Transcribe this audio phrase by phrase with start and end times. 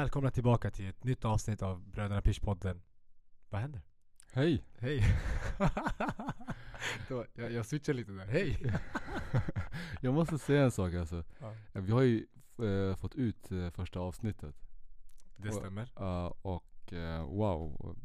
[0.00, 2.80] Välkomna tillbaka till ett nytt avsnitt av Bröderna Pish-podden.
[3.48, 3.80] Vad händer?
[4.32, 4.64] Hej!
[4.78, 5.04] Hej!
[7.34, 8.26] Jag, jag switchar lite där.
[8.26, 8.74] Hej!
[10.00, 11.24] Jag måste säga en sak alltså.
[11.40, 11.54] Ja.
[11.72, 12.26] Vi har ju
[12.62, 14.54] eh, fått ut eh, första avsnittet.
[15.36, 15.88] Det Och- stämmer.
[16.42, 17.96] Och eh, wow.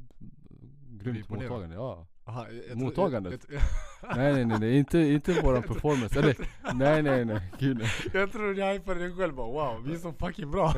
[0.90, 2.08] Grymt mottagande, ja.
[2.28, 3.46] Aha, jag, jag, Mottagandet.
[3.50, 3.62] Jag,
[4.18, 6.20] Nej nej nej, nej inte, inte våran performance.
[6.20, 6.36] Eller,
[6.74, 7.92] nej nej nej, gud nej.
[8.14, 10.74] jag, jag tror jag hypade dig själv bara wow, vi är så fucking bra.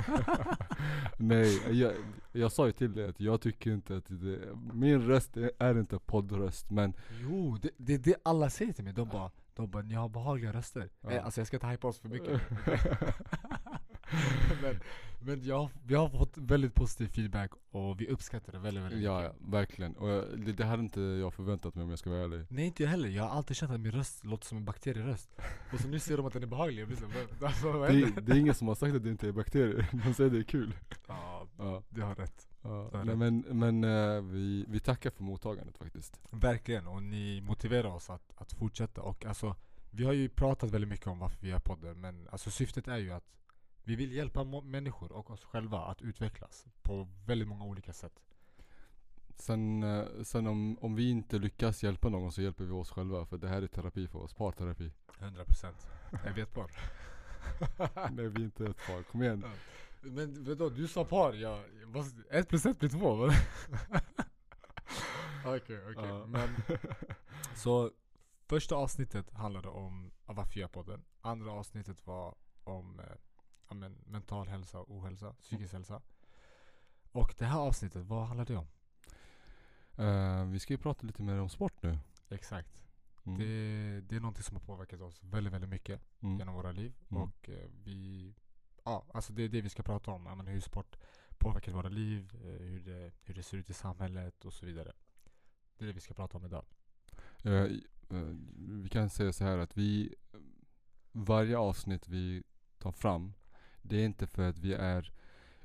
[1.18, 1.94] Nej, jag,
[2.32, 4.40] jag sa ju till dig att jag tycker inte att det,
[4.74, 8.84] min röst är, är inte poddröst men Jo, det är det, det alla säger till
[8.84, 8.94] mig.
[8.94, 10.90] De bara, de bara ni har behagliga röster.
[11.02, 11.12] Ja.
[11.12, 12.42] Eh, alltså jag ska inte hypa oss för mycket.
[14.62, 14.80] men
[15.20, 19.20] men jag, vi har fått väldigt positiv feedback och vi uppskattar det väldigt, väldigt Ja,
[19.22, 19.36] mycket.
[19.42, 19.96] ja verkligen.
[19.96, 22.46] Och jag, det, det hade inte jag förväntat mig om jag ska vara ärlig.
[22.50, 25.30] Nej inte jag heller, jag har alltid känt att min röst låter som en bakterieröst
[25.74, 26.98] Och så nu ser de att den är behaglig, jag blir
[27.40, 29.90] vad- alltså, vad Det, det är ingen som har sagt att det inte är bakterier.
[30.06, 30.74] De säger det är kul.
[31.08, 31.84] Ja, Ja.
[31.90, 36.20] du har rätt Ja, nej, men men eh, vi, vi tackar för mottagandet faktiskt.
[36.32, 39.56] Verkligen, och ni motiverar oss att, att fortsätta och alltså
[39.92, 42.98] Vi har ju pratat väldigt mycket om varför vi gör podden men alltså syftet är
[42.98, 43.24] ju att
[43.88, 48.22] Vi vill hjälpa människor och oss själva att utvecklas på väldigt många olika sätt.
[49.36, 53.26] Sen, eh, sen om, om vi inte lyckas hjälpa någon så hjälper vi oss själva
[53.26, 54.92] för det här är terapi för oss, parterapi.
[55.20, 55.74] 100%
[56.26, 56.72] Jag vet par.
[58.12, 59.44] Nej vi är inte ett par, kom igen.
[60.02, 61.60] Men vadå, du sa par, jag,
[62.32, 63.30] ett plus ett blir två?
[65.46, 66.26] Okej okej, Ja.
[66.26, 66.50] men
[67.56, 67.92] Så
[68.46, 73.06] första avsnittet handlade om ja, varför jag gör podden Andra avsnittet var om eh,
[74.38, 76.02] mental hälsa och ohälsa, psykisk hälsa
[77.12, 78.68] Och det här avsnittet, vad handlar det om?
[80.06, 81.98] Eh, vi ska ju prata lite mer om sport nu.
[82.30, 82.84] Exakt
[83.26, 83.40] Mm.
[83.40, 86.38] det, det är någonting som har påverkat oss väldigt, väldigt mycket Mm.
[86.40, 87.24] genom våra liv Mm.
[87.24, 88.34] Och eh, vi
[88.86, 90.96] Ja, alltså det är det vi ska prata om, men hur sport
[91.40, 94.94] påverkar våra liv, eh, hur det, hur det ser ut i samhället och så vidare
[95.78, 96.66] Det är det vi ska prata om idag
[97.44, 98.36] i- eh,
[98.84, 100.16] vi kan säga så här att vi
[101.12, 102.44] Varje avsnitt vi
[102.78, 103.34] tar fram
[103.88, 105.12] Det är inte för att vi är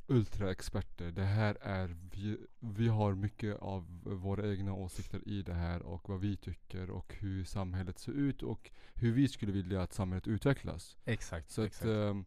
[0.06, 1.10] ultraexperter.
[1.10, 6.08] Det här är vi, vi har mycket av våra egna åsikter i det här och
[6.08, 10.26] vad vi tycker och hur samhället ser ut och hur vi skulle vilja att samhället
[10.26, 10.96] utvecklas.
[11.04, 11.86] Exakt, Så att exakt.
[11.86, 12.24] ehm,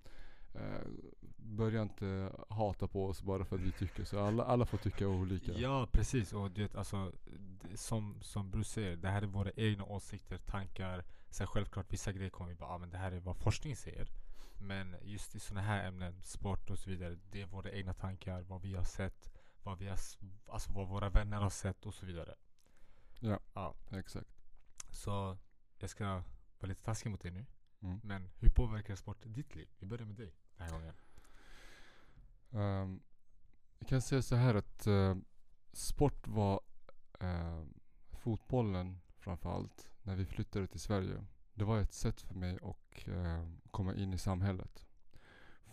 [0.53, 0.87] eh,
[1.37, 4.19] börja inte hata på oss bara för att vi tycker så.
[4.19, 5.51] Alla, alla får tycka olika.
[5.51, 7.11] Ja precis, och du vet alltså
[7.61, 12.11] det, som, som Bruce säger, det här är våra egna åsikter, tankar Sen självklart vissa
[12.11, 14.07] grejer kommer vi bara, ah, men det här är vad forskning säger
[14.59, 18.41] Men just i sådana här ämnen, sport och så vidare Det är våra egna tankar,
[18.41, 19.31] vad vi har sett
[19.63, 19.99] Vad vi har,
[20.47, 22.35] alltså vad våra vänner har sett och så vidare
[23.19, 23.39] Ja.
[23.53, 23.75] ja.
[23.91, 24.29] Exakt.
[24.89, 25.37] Så
[25.79, 26.05] jag ska
[26.59, 27.45] vara lite taskig mot dig nu
[27.81, 27.99] Mm.
[28.03, 29.67] Men hur påverkar sport ditt liv?
[29.79, 30.93] Vi börjar med dig den här gången
[32.49, 33.01] Um,
[33.79, 35.15] jag kan säga så här att eh,
[35.73, 36.61] sport var
[37.19, 37.63] eh,
[38.11, 41.25] fotbollen framförallt när vi flyttade till Sverige.
[41.55, 44.85] Det var ett sätt för mig att eh, komma in i samhället.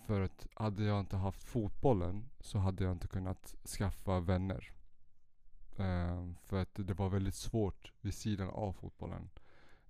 [0.07, 4.73] För att hade jag inte haft fotbollen så hade jag inte kunnat skaffa vänner.
[5.77, 9.31] Eh, för att det var väldigt svårt vid sidan av fotbollen.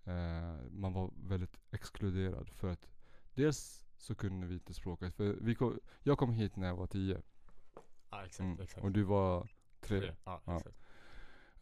[0.04, 2.88] Eh, man var väldigt exkluderad för att
[3.34, 5.14] dels så kunde vi inte språket.
[5.14, 7.22] För vi kom, jag kom hit när jag var tio.
[8.10, 8.60] Ja exakt, Mm.
[8.60, 9.48] exakt Och du var
[9.80, 10.14] tre.
[10.24, 10.56] Ja, Ja.
[10.56, 10.76] exakt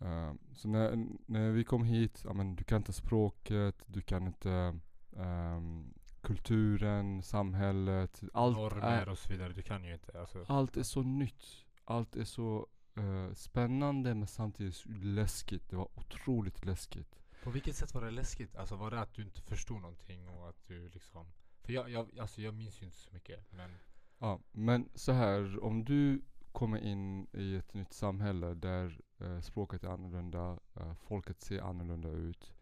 [0.00, 4.26] Eh, så när, när vi kom hit, ja, men du kan inte språket, du kan
[4.26, 4.78] inte
[5.16, 8.22] ehm, kulturen, samhället.
[8.32, 10.44] Allt Normer är, och så vidare, du kan ju inte alltså.
[10.48, 11.44] allt är så nytt.
[11.84, 12.66] Allt är så
[12.96, 15.70] eh, spännande men samtidigt läskigt.
[15.70, 17.20] Det var otroligt läskigt.
[17.42, 18.56] På vilket sätt var det läskigt?
[18.56, 21.26] Alltså var det att du inte förstod någonting och att du liksom
[21.62, 23.70] För jag, jag, alltså jag minns ju inte så mycket men
[24.18, 26.22] Ja, men så här om du
[26.52, 29.00] kommer in i ett nytt samhälle där
[29.40, 32.52] språket är annorlunda, eh, folket ser annorlunda ut.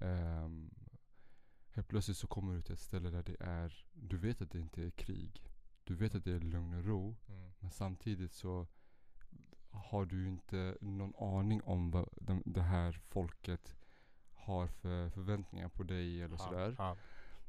[0.00, 0.70] ehm,
[1.74, 4.58] helt plötsligt så kommer du till ett ställe där det är, du vet att det
[4.60, 5.42] inte är krig.
[5.84, 7.16] Du vet att det är lugn och ro.
[7.28, 7.52] mm.
[7.58, 8.66] Men samtidigt så
[9.70, 13.76] har du inte någon aning om vad de, det här folket
[14.34, 16.74] har för förväntningar på dig eller sådär.
[16.78, 16.96] Ja,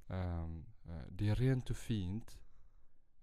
[0.07, 2.39] Ehm, eh, det är rent och fint.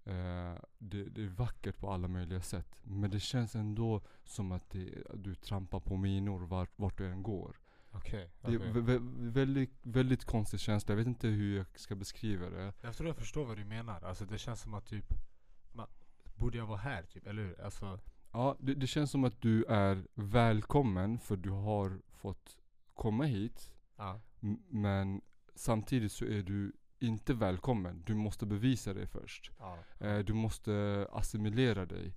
[0.05, 2.79] Eh, det, det är vackert på alla möjliga sätt.
[2.83, 7.23] Men det känns ändå som att det, du trampar på minor vart, vart du än
[7.23, 7.57] går.
[7.93, 8.31] okej.
[8.41, 8.73] Det är okej.
[8.73, 10.93] vä- vä- väldigt, väldigt konstig känsla.
[10.93, 12.73] Jag vet inte hur jag ska beskriva det.
[12.83, 14.01] Jag tror jag förstår vad du menar.
[14.05, 15.15] Alltså det känns som att typ
[15.73, 15.89] man,
[16.37, 17.61] Borde jag vara här typ, eller hur?
[17.61, 17.99] Alltså
[18.33, 22.59] Ja, det, det känns som att du är välkommen för du har fått
[22.95, 23.73] komma hit.
[24.43, 25.21] M- Men
[25.55, 28.03] samtidigt så är du inte välkommen.
[28.07, 29.51] Du måste bevisa dig först.
[29.59, 29.79] Ja.
[29.99, 32.15] Eh, du måste assimilera dig.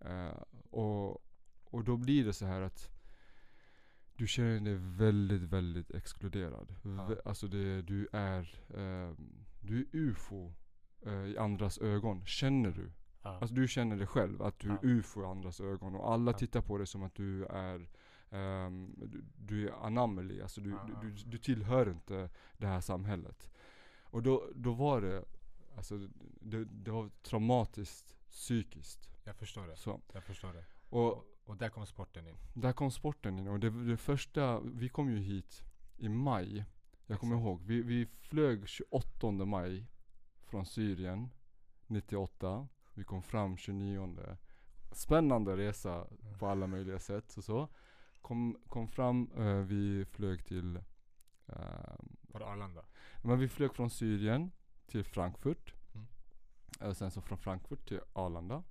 [0.00, 1.24] Eh, och,
[1.64, 2.90] och då blir det så här att
[4.16, 6.74] du känner dig väldigt, väldigt exkluderad.
[6.82, 9.14] Vä- Alltså det, du är, eh,
[9.60, 10.52] du är ufo
[11.26, 12.26] i andras ögon.
[12.26, 12.92] Känner du?
[13.22, 13.38] Ja.
[13.40, 14.88] Alltså du känner det själv, att du är Ja.
[14.88, 15.94] ufo i andras ögon.
[15.94, 16.38] Och alla Ja.
[16.38, 17.88] tittar på dig som att du är
[18.30, 21.00] ehm, du, du är anomaly, alltså Ja, ja.
[21.02, 23.50] du, du, du tillhör inte det här samhället.
[24.16, 25.24] Och då, då var det,
[25.76, 26.08] alltså
[26.40, 29.10] det, det var traumatiskt psykiskt.
[29.24, 29.76] Jag förstår det.
[29.76, 30.00] Så.
[30.12, 30.64] Jag förstår det.
[30.88, 32.36] Och Och, där kommer sporten in.
[32.54, 35.62] där kom sporten in och det, det första, vi kom ju hit
[35.96, 36.64] i maj.
[37.06, 39.86] Jag kommer ihåg, vi, vi flög 28 maj
[40.44, 41.28] från Syrien
[41.86, 42.68] 98.
[42.94, 44.36] Vi kom fram 29.
[44.92, 46.06] Spännande resa
[46.38, 47.68] på alla möjliga sätt och så.
[48.20, 50.76] Kom, kom fram, eh, vi flög till
[51.46, 52.84] ehm, Var det Arlanda?
[53.26, 54.50] Men vi flög från Syrien
[54.86, 55.74] till Frankfurt.
[55.94, 56.06] Mm.
[56.90, 58.62] Och sen så från Frankfurt till Arlanda.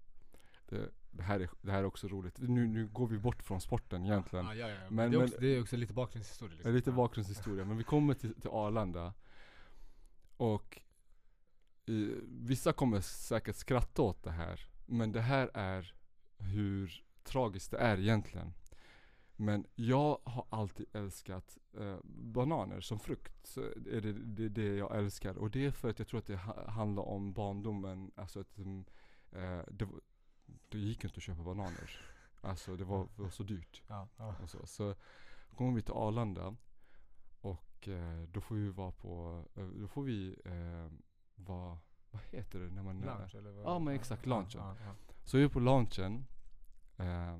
[0.69, 2.37] Det, det, här, är, det här är också roligt.
[2.39, 4.47] Nu, nu går vi bort från sporten egentligen.
[4.47, 4.77] Ah, ja, ja.
[4.89, 6.55] Men- Men, det, är också, det är också lite bakgrundshistoria.
[6.55, 6.73] Liksom.
[6.73, 6.95] lite Ja.
[6.95, 7.65] bakgrundshistoria.
[7.65, 9.13] Men vi kommer till, till Arlanda.
[10.37, 10.81] Och
[11.85, 11.93] eh,
[12.27, 14.67] vissa kommer säkert skratta åt det här.
[14.85, 15.93] Men det här är
[16.37, 18.53] hur tragiskt det är egentligen.
[19.35, 23.47] Men jag har alltid älskat eh, bananer som frukt.
[23.47, 25.37] Så är det, det det jag älskar.
[25.37, 28.11] Och det är för att jag tror att det ha, handlar om barndomen.
[28.15, 28.85] Alltså att mm,
[29.31, 29.87] eh, det,
[30.69, 32.01] det gick inte att köpa bananer.
[32.41, 34.35] Alltså det var, var så dyrt Ja, ja.
[34.41, 34.65] och så.
[34.65, 34.95] Så
[35.55, 36.55] kommer vi till Arlanda
[37.41, 40.91] och eh, då får vi vara på, eh, då får vi eh,
[41.35, 41.79] vara,
[42.11, 43.65] vad heter det när man Lunch eller vad?
[43.65, 44.61] Ja, men exakt, lunchen.
[44.61, 46.25] Ja, ja, Så vi är på lunchen
[46.97, 47.37] eh,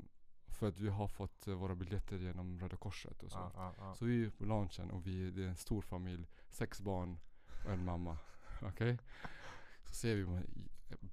[0.56, 3.38] för att vi har fått eh, våra biljetter genom Röda Korset och så.
[3.38, 3.94] ja, ja, ja.
[3.96, 7.18] Så vi är på lunchen och vi, det är en stor familj, sex barn
[7.66, 8.18] och en mamma.
[8.62, 8.98] Okej?
[9.86, 10.26] Så ser vi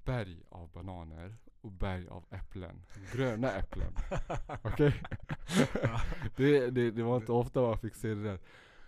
[0.05, 2.83] berg av bananer och berg av äpplen.
[3.13, 3.95] Gröna äpplen.
[4.63, 5.03] Okej?
[6.37, 8.39] det, det, det var inte ofta man fick se det där.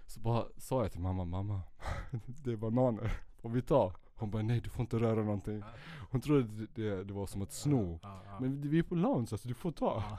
[0.06, 1.62] Så bara sa jag till mamma, mamma
[2.26, 3.12] det är bananer.
[3.36, 3.92] Får vi ta?
[4.16, 5.58] Hon bara nej du får inte röra någonting.
[5.58, 5.66] Ja.
[6.10, 7.98] Hon trodde det, det, det var som att sno.
[8.02, 10.18] Ja, ja, Men vi är på lounge alltså du får ta.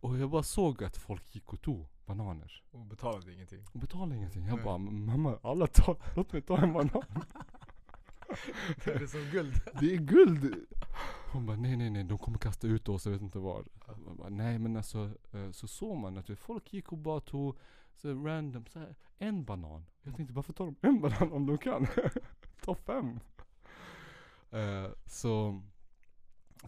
[0.00, 2.62] Och jag bara såg att folk gick och tog bananer.
[2.70, 3.64] Och betalade ingenting.
[3.72, 4.46] Och betalade ingenting.
[4.46, 4.64] Jag Nej.
[4.64, 7.02] bara, mamma alla tar, låt mig ta en banan.
[8.84, 9.54] det är som guld.
[9.80, 10.66] Det är guld!
[11.32, 13.64] Hon bara, nej nej nej, de kommer kasta ut oss, jag vet inte var.
[14.18, 17.56] Bara, nej men alltså, eh, så såg man att folk gick och bara tog
[17.98, 19.86] så random, så här, en banan.
[20.02, 21.86] Jag tänkte, varför tar de en banan om de kan?
[22.64, 23.20] Ta fem!
[24.50, 25.62] Eh, så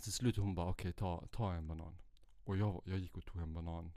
[0.02, 1.96] till slut hon bara, okej ta, ta en banan.
[2.44, 3.92] Och jag, jag gick och tog en banan.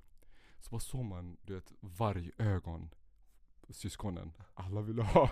[0.59, 2.89] Så bara såg man, du vet, vargögon.
[3.69, 4.33] Syskonen.
[4.53, 5.29] Alla ville ha.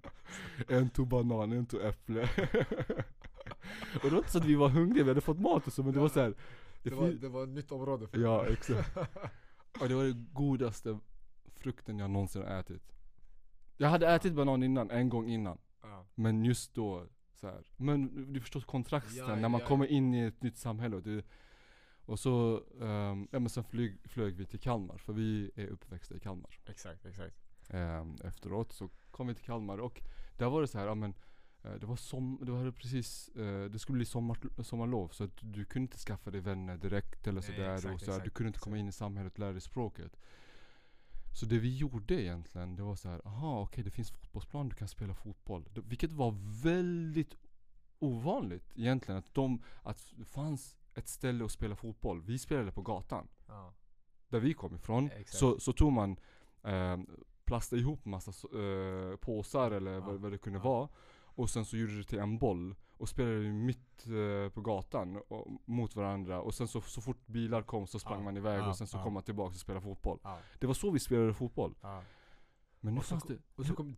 [0.68, 2.22] en tog banan, en tog äpple.
[3.94, 5.82] och det var inte så att vi var hungriga, vi hade fått mat och så,
[5.82, 6.34] men det var så här.
[6.82, 8.96] Det Det var, det var ett nytt område för Ja, exakt.
[9.80, 10.98] Och det var det godaste
[11.64, 12.92] frukten jag någonsin har ätit.
[13.76, 15.58] Jag hade ätit banan innan, en gång innan.
[15.82, 16.06] Ja.
[16.14, 17.66] Men just då, så här.
[17.76, 20.96] Men du förstår kontrasten Ja, när man ja, kommer in i ett nytt samhälle.
[20.96, 21.24] Och, det,
[22.06, 26.14] och så, ehm, ja men sen flyg, flög vi till Kalmar, för vi är uppväxta
[26.14, 26.58] i Kalmar.
[26.66, 27.36] Exakt, exakt.
[27.70, 30.02] Ehm, efteråt så kom vi till Kalmar och
[30.38, 31.14] där var det så här, ja men
[31.62, 35.38] eh, det var som, det var precis, eh, det skulle bli sommar, sommarlov så att
[35.40, 38.78] du kunde inte skaffa dig vänner direkt eller sådär och så Du kunde inte komma
[38.78, 40.16] in i samhället och lära dig språket.
[41.34, 44.74] Så det vi gjorde egentligen, det var så här, aha okej det finns fotbollsplan, du
[44.76, 45.68] kan spela fotboll.
[45.74, 47.36] Vilket var väldigt
[47.98, 52.22] ovanligt egentligen att de, att det fanns ett ställe att spela fotboll.
[52.22, 53.74] Vi spelade på gatan Ja.
[54.28, 55.34] där vi kom ifrån Exakt.
[55.38, 56.16] så, så tog man
[56.64, 56.98] eh,
[57.44, 60.62] plastade ihop massa eh, påsar eller Ja, vad, vad det kunde ja.
[60.64, 60.88] vara
[61.34, 65.46] och sen så gjorde det till en boll och spelade mitt eh, på gatan och,
[65.64, 68.68] mot varandra och sen så, så fort bilar kom så sprang Ja, man iväg ja,
[68.68, 69.02] och sen så ja.
[69.02, 70.18] kom man tillbaka och spelade fotboll.
[70.58, 71.74] Det var så vi spelade fotboll.
[72.80, 73.96] Men nu Och så fanns det Och så kom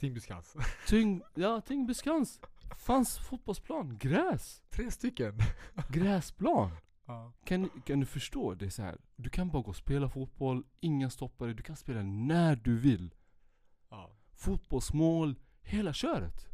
[0.00, 0.56] Buskans.
[0.86, 2.40] tyng, ja Tingbyskans
[2.78, 5.38] fanns fotbollsplan, gräs, Tre stycken.
[5.88, 6.70] gräsplan.
[7.44, 8.54] Kan, kan du förstå?
[8.54, 8.98] Det är så här.
[9.16, 12.78] du kan bara gå och spela fotboll, ingen stoppar dig, du kan spela när du
[12.78, 13.14] vill.
[14.34, 15.36] Fotbollsmål,
[15.66, 16.46] hela köret.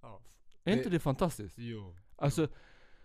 [0.00, 0.22] ja.
[0.64, 1.58] Är Det- inte det fantastiskt?
[1.58, 1.96] Jo.
[2.16, 2.48] Alltså,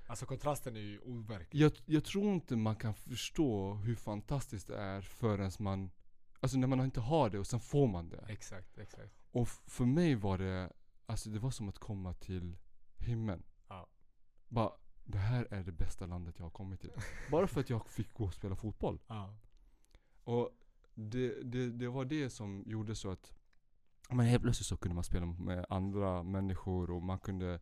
[0.07, 1.61] Alltså kontrasten är ju overklig.
[1.61, 5.91] jag, jag tror inte man kan förstå hur fantastiskt det är förrän man
[6.39, 8.25] Alltså när man inte har det och sen får man det.
[8.27, 9.13] Exakt, exakt.
[9.31, 10.73] Och för mig var det,
[11.05, 12.57] alltså det var som att komma till
[12.97, 13.43] himlen.
[13.67, 13.87] Ja.
[14.47, 14.71] Bara,
[15.05, 16.91] det här är det bästa landet jag har kommit till.
[17.31, 18.99] Bara för att jag fick gå och spela fotboll.
[19.07, 19.35] Ja.
[20.23, 20.49] Och
[20.95, 23.33] det, det, det var det som gjorde så att
[24.09, 27.59] Men helt plötsligt så kunde man spela med andra människor och man kunde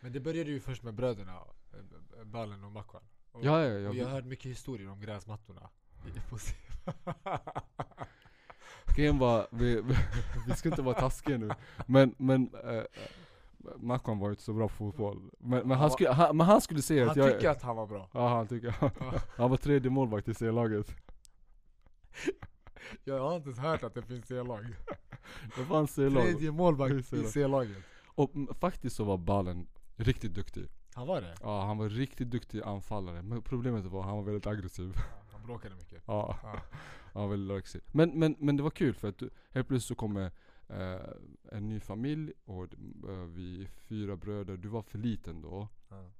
[0.00, 1.32] Men det började ju först med bröderna,
[1.72, 3.02] eh, Ballen och Makwan.
[3.32, 3.88] Och, Ja, ja, ja.
[3.88, 5.70] och jag har hört mycket historier om gräsmattorna.
[8.96, 9.82] Grejen var, vi,
[10.46, 11.50] vi, ska inte vara taskiga nu
[11.86, 12.82] Men, men äh,
[13.76, 16.46] Macron var ju inte så bra på fotboll Men, men, han, Han skulle, han, men
[16.46, 18.08] han skulle se Han att jag tycker att han var bra.
[18.12, 18.74] Ja han tycker.
[19.36, 20.96] Han var tredje målvakt i C-laget
[23.04, 24.66] Jag har inte ens hört att det finns C-lag.
[25.56, 27.26] Det fanns C-lag Tredje målvakt I i C-lag.
[27.30, 27.76] C-laget.
[28.06, 29.66] Och faktiskt så var Ballen
[29.96, 31.34] riktigt duktig Han var det?
[31.42, 35.02] Ja han var riktigt duktig anfallare Men problemet var att han var väldigt aggressiv Ja,
[35.32, 36.02] Han bråkade mycket.
[36.06, 36.60] Ja, Ja.
[37.12, 39.88] han var väldigt aggressiv men, men, men det var kul för att du- helt plötsligt
[39.88, 40.30] så kommer
[40.68, 41.00] eh,
[41.52, 46.10] en ny familj och eh, vi är fyra bröder Du var för liten då Ja.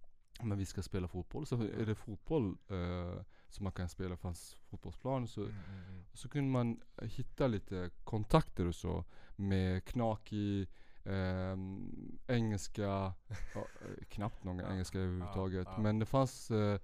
[0.43, 4.57] Men vi ska spela fotboll, så är det fotboll eh, som man kan spela fanns
[4.71, 6.05] fotbollsplan så, Mm, mm, mm.
[6.13, 9.05] så kunde man hitta lite kontakter och så
[9.37, 10.69] med knakig
[11.05, 13.15] ehm, engelska, ja,
[13.55, 15.69] eh, knappt någon engelska överhuvudtaget.
[15.79, 16.81] Men det fanns eh,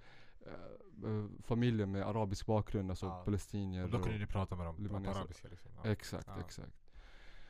[1.43, 3.21] familjer med arabisk bakgrund, alltså Ja.
[3.25, 3.83] palestinier.
[3.83, 5.71] Och då kunde ni prata med dem på arabiska liksom.
[5.83, 5.89] Ja.
[5.89, 6.39] Exakt, Ja.
[6.39, 6.81] exakt.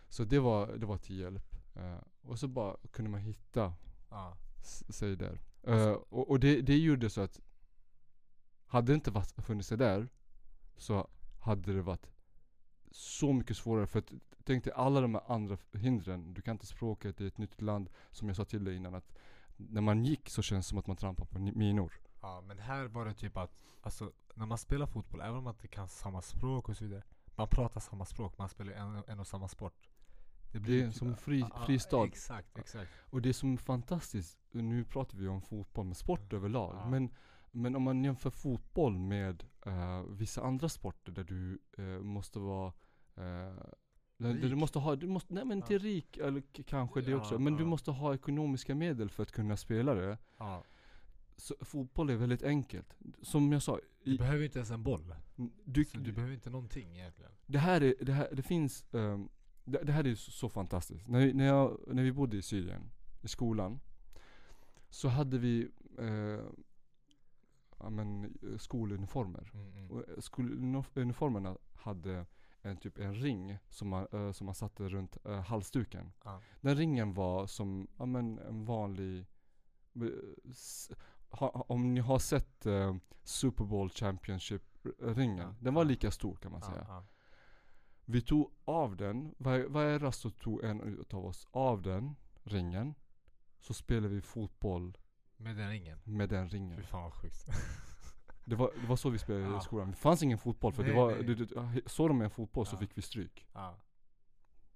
[0.10, 1.56] Så det var, det var till hjälp.
[1.76, 3.74] Eh, och så bara kunde man hitta
[4.90, 5.40] sig där.
[5.64, 7.40] Eh, och och det, det gjorde så att
[8.76, 10.08] hade det inte varit, funnits det där
[10.78, 11.08] så
[11.40, 12.08] hade det varit
[12.92, 14.14] så mycket svårare för att
[14.44, 16.34] tänk dig alla de här andra hindren.
[16.34, 19.16] Du kan inte språket i ett nytt land som jag sa till dig innan att
[19.58, 21.94] när man gick så känns det som att man trampar på minor.
[22.22, 25.54] Ja, men här var det typ att, alltså när man spelar fotboll, även om man
[25.54, 27.04] inte kan samma språk och så vidare.
[27.36, 29.90] Man pratar samma språk, man spelar en, en och samma sport.
[30.52, 32.06] Det är som en fri, Ja, ja, fristad.
[32.06, 32.92] Exakt, exakt.
[33.10, 36.76] Och det som är fantastiskt, nu pratar vi om fotboll, men sport överlag.
[36.76, 36.90] Ja.
[36.90, 37.10] Men,
[37.56, 42.74] men om man jämför fotboll med eh, vissa andra sporter där du eh, måste vara
[43.16, 43.54] eh,
[44.18, 45.64] du måste ha, du måste, nej men Ja.
[45.64, 47.68] inte rik, eller kanske det Ja, också, men du ja.
[47.68, 50.18] måste ha ekonomiska medel för att kunna spela det.
[50.38, 50.64] Ja.
[51.38, 52.96] Så fotboll är väldigt enkelt.
[53.22, 55.16] Som jag sa, Du i, behöver inte ens en boll.
[55.64, 57.32] du, Så du behöver inte någonting egentligen.
[57.46, 59.30] det här är, det här, det finns, ehm,
[59.64, 61.08] det, det här är så, så fantastiskt.
[61.08, 62.82] När, när, jag, när vi bodde i Syrien,
[63.22, 63.80] i skolan,
[64.90, 66.42] så hade vi ja,
[67.90, 69.52] men, eh, skoluniformer.
[69.54, 69.92] Mm, mm.
[69.92, 72.26] Och eh, skoluniformerna hade
[72.62, 76.12] en typ en ring som man, eh, som man satte runt eh, halsduken.
[76.24, 76.42] Ja.
[76.62, 79.26] Den ringen var som ja, men, en vanlig
[81.30, 85.38] ha, om ni har sett eh, Super Bowl Championship-ringen.
[85.38, 85.88] Ja, Den var ja.
[85.88, 87.04] lika stor kan man säga.
[88.06, 92.94] Vi tog av den, var, varje rast så tog en utav oss av den ringen.
[93.60, 94.98] Så spelade vi fotboll
[95.38, 96.00] Med den ringen.
[96.04, 96.84] med den Fy ringen.
[96.84, 97.46] fan vad sjukt.
[98.48, 99.58] Det var, det var så vi spelade Ja.
[99.58, 99.92] i skolan.
[99.92, 101.24] Det fanns ingen fotboll för det Nej, var, nej.
[101.24, 102.80] du, du, såg de en fotboll så Ja.
[102.80, 103.46] fick vi stryk.
[103.54, 103.80] Ja.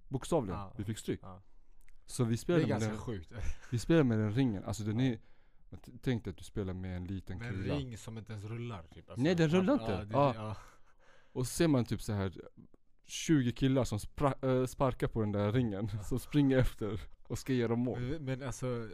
[0.07, 1.19] Bokstavligen, vi fick stryk.
[1.23, 1.41] Ja.
[2.05, 3.31] Så vi Det är spelade, med ganska den, sjukt.
[3.71, 4.63] vi spelade med den ringen.
[4.63, 5.19] Alltså den är,
[6.01, 7.75] tänk dig att du spelar med en liten Med en kula.
[7.75, 9.09] ring som inte ens rullar typ.
[9.09, 10.07] Alltså, Nej, den rullar inte.
[10.17, 10.55] Ja, det.
[11.31, 12.33] Och så ser man typ så här
[13.05, 15.89] 20 killar som spra- äh, sparkar på den där ringen.
[16.03, 17.99] Som springer efter och ska göra mål.
[17.99, 18.89] Men, men alltså,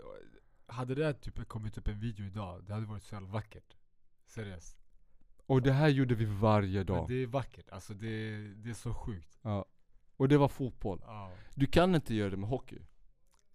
[0.67, 3.75] hade det här typ kommit upp en video idag, det hade varit så jävla vackert.
[4.25, 4.77] Seriöst.
[5.45, 7.07] Och det här gjorde vi varje Men dag.
[7.07, 9.37] det är vackert, alltså det, det är så sjukt.
[9.41, 9.65] Ja.
[10.17, 10.99] Och det var fotboll.
[11.05, 11.31] Ja.
[11.55, 12.79] Du kan inte göra det med hockey.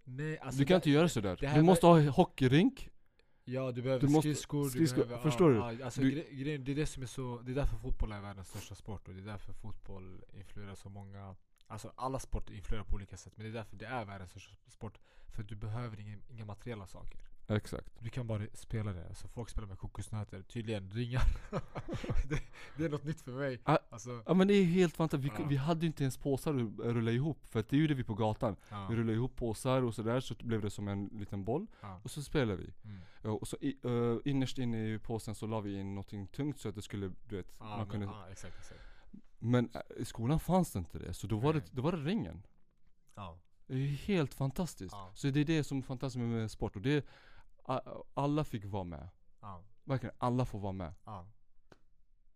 [0.05, 1.37] Nej, alltså du kan det- inte göra sådär.
[1.40, 2.88] Du var- måste ha hockeyrink.
[3.45, 6.59] Ja du behöver Du måste- skridskor, du skridskor, behöver, förstår ja, Ja, alltså Du- gre-
[6.59, 9.14] det är det som är så, det är därför fotboll är världens största sport och
[9.14, 11.37] det är därför fotboll influerar så många
[11.71, 14.55] Alltså alla sporter influerar på olika sätt men det är därför det är världens största
[14.69, 14.99] sport
[15.37, 17.87] För du behöver inga, inga materiella saker Exakt.
[17.99, 21.23] Du kan bara spela det, alltså folk spelar med kokosnötter, tydligen ringar
[22.29, 22.43] det,
[22.77, 23.79] det är något nytt för mig Ah.
[23.91, 25.35] Alltså, Ja men det är helt fantastiskt.
[25.39, 25.49] Vi, Ja.
[25.49, 27.39] vi hade ju inte ens påsar att rulla ihop.
[27.49, 28.57] För att det gjorde vi på gatan.
[28.71, 31.67] ja, Vi rullade ihop påsar och sådär så blev det som en liten boll.
[32.03, 32.73] Och så spelade vi.
[32.85, 33.00] mm.
[33.23, 36.61] Ja, Och så i, uh, innerst inne i påsen så la vi in någonting tungt
[36.61, 38.81] så att det skulle, du vet, man men, kunde exakt, exakt
[39.42, 42.47] Men i skolan fanns det inte det, så då var, det, då var det ringen.
[43.14, 44.92] Ja, Det är helt fantastiskt.
[44.92, 45.12] Ja.
[45.14, 46.76] Så det är det som är fantastiskt med sport.
[46.76, 47.06] Och det,
[48.14, 49.09] alla fick vara med.
[49.40, 50.94] ja, Verkligen, alla får vara med.
[51.04, 51.26] ja,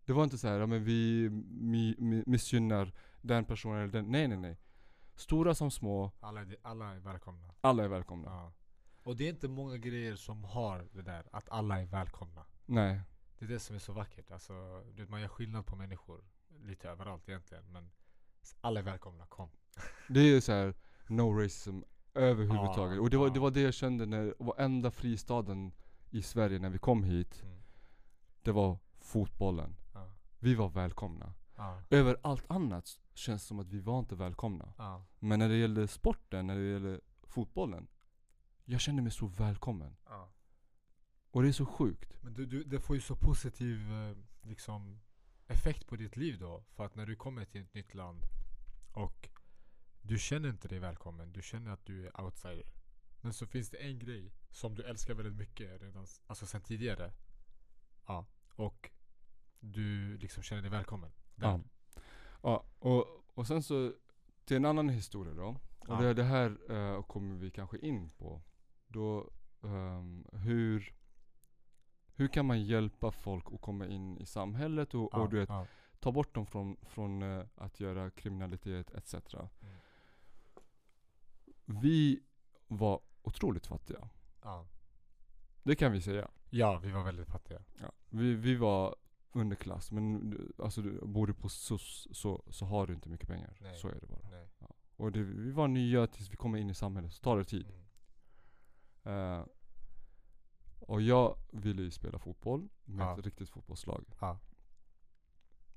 [0.05, 4.11] Det var inte så här, ja, men vi mi, mi, missgynnar den personen eller den.
[4.11, 4.57] Nej nej nej.
[5.15, 8.29] Stora som små, alla, är- alla är välkomna alla är välkomna.
[8.29, 8.51] Ja.
[9.03, 12.45] Och det är inte många grejer som har det där, att alla är välkomna.
[12.65, 13.01] Nej.
[13.39, 14.31] Det är det som är så vackert.
[14.31, 16.23] Alltså, du vet, man gör skillnad på människor
[16.65, 17.63] lite överallt egentligen.
[17.71, 17.91] Men
[18.61, 19.49] alla är välkomna, kom.
[20.09, 20.73] Det är så här,
[21.07, 21.79] no racism
[22.13, 22.95] överhuvudtaget.
[22.95, 23.33] Ja, och det var, ja.
[23.33, 25.71] det var det jag kände när varenda fristaden
[26.09, 27.41] i Sverige när vi kom hit.
[27.43, 27.57] Mm.
[28.41, 29.75] Det var fotbollen.
[29.93, 30.11] Ja.
[30.39, 31.33] Vi var välkomna.
[31.89, 34.73] Över allt annat känns det som att vi var inte välkomna.
[35.19, 37.87] Men när det gällde sporten, när det gällde fotbollen.
[38.65, 39.95] Jag kände mig så välkommen.
[41.31, 42.13] Och det är så sjukt.
[42.21, 44.99] Men du, du, det får ju så positiv eh, liksom,
[45.47, 46.63] effekt på ditt liv då.
[46.71, 48.23] För att när du kommer till ett nytt land
[48.91, 49.29] och
[50.01, 51.33] du känner inte dig välkommen.
[51.33, 52.65] Du känner att du är outsider.
[53.21, 57.13] Men så finns det en grej som du älskar väldigt mycket redan, alltså sen tidigare.
[58.07, 58.25] Ja.
[58.55, 58.91] Och
[59.59, 61.11] du liksom känner dig välkommen.
[61.35, 61.47] Där.
[61.47, 61.61] Ja.
[62.43, 63.93] ja och, och sen så
[64.45, 65.57] till en annan historia då.
[65.79, 66.01] Och Ja.
[66.01, 68.41] det, det här eh, kommer vi kanske in på.
[68.87, 69.31] Då,
[69.63, 70.93] ehm, hur,
[72.15, 75.49] hur kan man hjälpa folk att komma in i samhället och, Ja, och du vet,
[75.49, 75.67] ja.
[75.99, 79.13] ta bort dem från, från eh, att göra kriminalitet etc.
[79.13, 79.75] Mm.
[81.65, 82.23] Vi
[82.67, 84.09] var otroligt fattiga.
[84.41, 84.67] Ja.
[85.63, 86.27] Det kan vi säga.
[86.49, 87.61] ja, vi var väldigt fattiga.
[87.81, 87.91] Ja.
[88.09, 88.95] Vi, vi var
[89.31, 93.57] underklass men alltså, bor du på SUS så, så har du inte mycket pengar.
[93.61, 93.77] Nej.
[93.77, 94.29] Så är det bara.
[94.31, 94.47] Nej.
[94.95, 97.71] Och det, vi var nya tills vi kommer in i samhället, så tar det tid.
[99.03, 99.39] Mm.
[99.39, 99.45] Eh,
[100.87, 103.19] och jag ville ju spela fotboll med Ja.
[103.19, 104.05] ett riktigt fotbollslag.
[104.19, 104.39] Ja.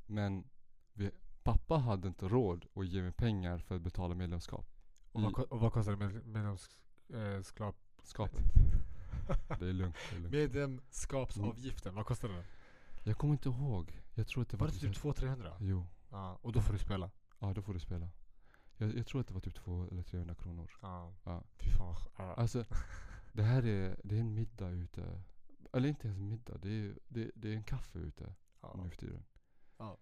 [0.07, 0.45] Men
[0.93, 1.11] vi,
[1.43, 4.67] pappa hade inte råd att ge mig pengar för att betala medlemskap.
[5.13, 7.77] Och, vad, I- och vad kostar det med medlemskap?
[8.03, 8.45] Skapet.
[9.59, 9.97] Det är lugnt.
[10.11, 10.33] Det är lugnt.
[10.33, 12.45] Medlemskapsavgiften, vad kostar den?
[13.05, 14.01] Jag kommer inte ihåg.
[14.15, 15.57] Jag tror att det var, Var det typ 200-300?
[15.61, 15.87] Jo.
[16.11, 17.11] Ja, och då får du spela?
[17.39, 18.09] Ja, då får du spela.
[18.77, 20.71] Jag, jag tror att det var typ 200 eller 300 kronor.
[20.83, 21.13] Ja.
[21.25, 21.43] Ja.
[21.59, 22.39] Fy fan vad.
[22.39, 22.65] Alltså,
[23.39, 25.23] det här är, det är en middag ute.
[25.73, 28.81] Eller inte ens en middag, det är, det, det är en kaffe ute ja.
[28.83, 29.25] nu för tiden.
[29.77, 29.99] Ja.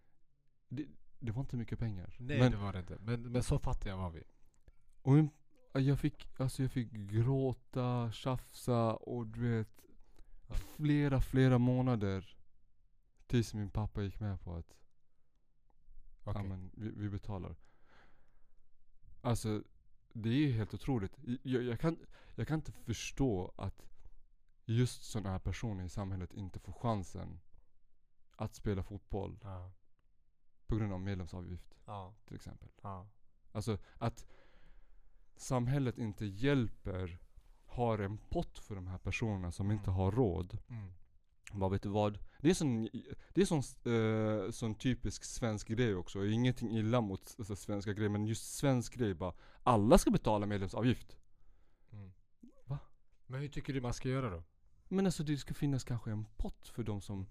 [0.69, 0.87] Det,
[1.19, 2.17] det var inte mycket pengar.
[2.19, 2.99] Nej men, det var det inte.
[3.01, 4.23] Men, men så fattiga var vi.
[5.73, 9.69] och jag, fick, alltså jag fick gråta, tjafsa och du vet
[10.49, 10.55] Ja.
[10.55, 12.37] flera, flera månader
[13.27, 14.77] tills min pappa gick med på att
[16.25, 16.43] Okej.
[16.43, 17.57] ja, men vi, vi betalar.
[19.21, 19.63] Alltså
[20.23, 21.13] det är ju helt otroligt.
[21.43, 21.99] Jag, jag, kan,
[22.35, 23.87] jag kan inte förstå att
[24.65, 27.41] just sådana här personer i samhället inte får chansen
[28.37, 29.73] att spela fotboll Ja.
[30.67, 32.15] på grund av medlemsavgift Ja.
[32.27, 32.69] till exempel.
[32.83, 33.07] Ja.
[33.53, 34.27] Alltså att
[35.37, 37.19] samhället inte hjälper,
[37.67, 39.77] har en pott för de här personerna som Mm.
[39.79, 40.59] inte har råd.
[40.69, 40.93] Mm.
[41.53, 42.19] Vad vet du vad?
[42.41, 42.89] Det är sån,
[43.35, 43.63] det är sån,
[43.95, 46.27] eh, sån typisk svensk grej också.
[46.27, 49.33] Ingenting illa mot alltså, svenska grejer men just svensk grej bara.
[49.63, 51.17] Alla ska betala medlemsavgift.
[51.93, 52.13] Mm.
[52.65, 52.79] Va?
[53.27, 54.43] Men hur tycker du man ska göra då?
[54.89, 57.27] Men alltså det ska finnas kanske en pott för de som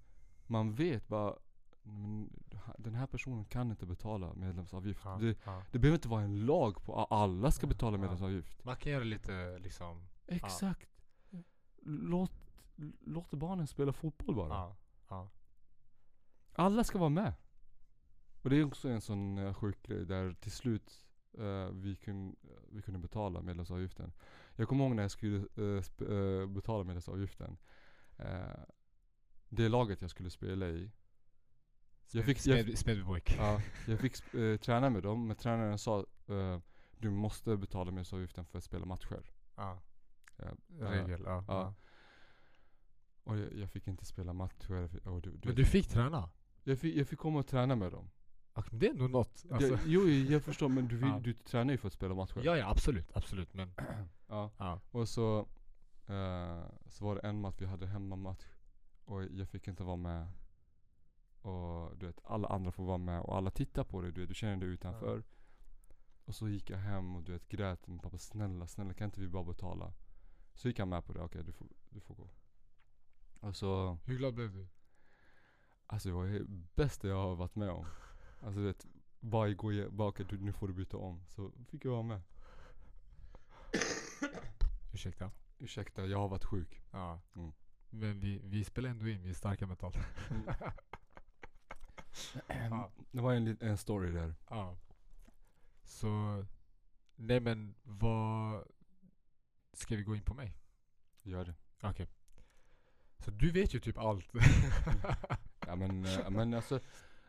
[0.48, 1.36] man vet bara
[1.84, 2.30] men,
[2.78, 5.02] den här personen kan inte betala medlemsavgift.
[5.04, 5.18] Ja.
[5.22, 5.64] Det, Ja.
[5.72, 8.02] det behöver inte vara en lag på att alla ska Ja, betala ja.
[8.02, 8.64] medlemsavgift.
[8.64, 10.90] Man kan göra lite liksom Exakt.
[11.88, 12.32] Låt,
[13.06, 14.50] låt barnen spela fotboll bara.
[14.50, 14.76] Ja.
[15.10, 15.30] Ja.
[16.54, 17.34] Alla ska vara med.
[18.42, 21.06] Och det är också en sån uh, sjuk grej där till slut
[21.38, 22.36] eh, vi, kun,
[22.72, 24.14] vi kunde betala medlemsavgiften.
[24.56, 27.58] Jag kommer ihåg när jag skulle eh, sp- eh, betala medlemsavgiften.
[28.18, 28.60] Eh,
[29.50, 30.92] det laget jag skulle spela i.
[32.76, 33.36] Smedbypojk.
[33.38, 36.60] Ja, jag fick eh, träna med dem, men tränaren sa eh,
[36.98, 39.32] du måste betala medlemsavgiften för att spela matcher.
[40.38, 41.22] Ja, Regel.
[41.48, 41.74] Ja.
[43.26, 43.32] Ja.
[43.32, 43.32] ja.
[43.32, 45.08] Och jag, jag fick inte spela matcher.
[45.08, 46.30] Och du, Men du fick träna?
[46.64, 48.10] jag, fick, jag fick komma och träna med dem.
[48.54, 49.46] Ja, men Det är ändå något.
[49.52, 51.20] Alltså, jag, jo, jag förstår men du, vill, Ja.
[51.20, 52.42] du tränar ju för att spela matcher.
[52.44, 53.12] ja, ja absolut.
[53.16, 53.54] Absolut.
[53.54, 53.72] Men
[54.28, 54.52] Ja.
[54.58, 54.82] ja.
[54.92, 55.40] Och så,
[56.08, 58.46] eh, så var det en match, vi hade hemmamatch.
[59.06, 60.28] Och jag fick inte vara med.
[61.42, 64.12] Och du vet, alla andra får vara med och alla tittar på dig.
[64.12, 65.24] Du, vet, du känner dig utanför.
[66.26, 67.88] Och så gick jag hem och du vet grät.
[67.88, 69.94] Min pappa snälla, snälla kan inte vi bara betala?
[70.54, 71.22] Så gick han med på det.
[71.22, 72.30] Okej du, får, du får gå.
[73.40, 74.68] Och så, Hur glad blev du?
[75.88, 76.46] alltså det var det
[76.76, 77.86] bästa jag har varit med om.
[78.42, 78.86] Alltså du vet,
[79.20, 81.24] bara gå i- okej du, nu får du byta om.
[81.28, 82.22] Så fick jag vara med.
[84.94, 85.32] Ursäkta?
[85.60, 86.82] Ursäkta, jag har varit sjuk.
[86.92, 87.22] Ja.
[87.36, 87.52] Mm.
[87.90, 89.98] Men vi, vi spelar ändå in, vi är starka mentalt.
[92.48, 92.92] Ja.
[93.12, 94.36] Det var en, lit- en story där.
[94.50, 94.78] Ja.
[95.84, 96.46] Så,
[97.16, 98.64] nej men vad...
[99.74, 100.58] Ska vi gå in på mig?
[101.24, 101.54] Gör det.
[101.82, 102.08] Okej.
[103.20, 104.28] Så du vet ju typ allt.
[105.68, 106.80] Ja men, men alltså,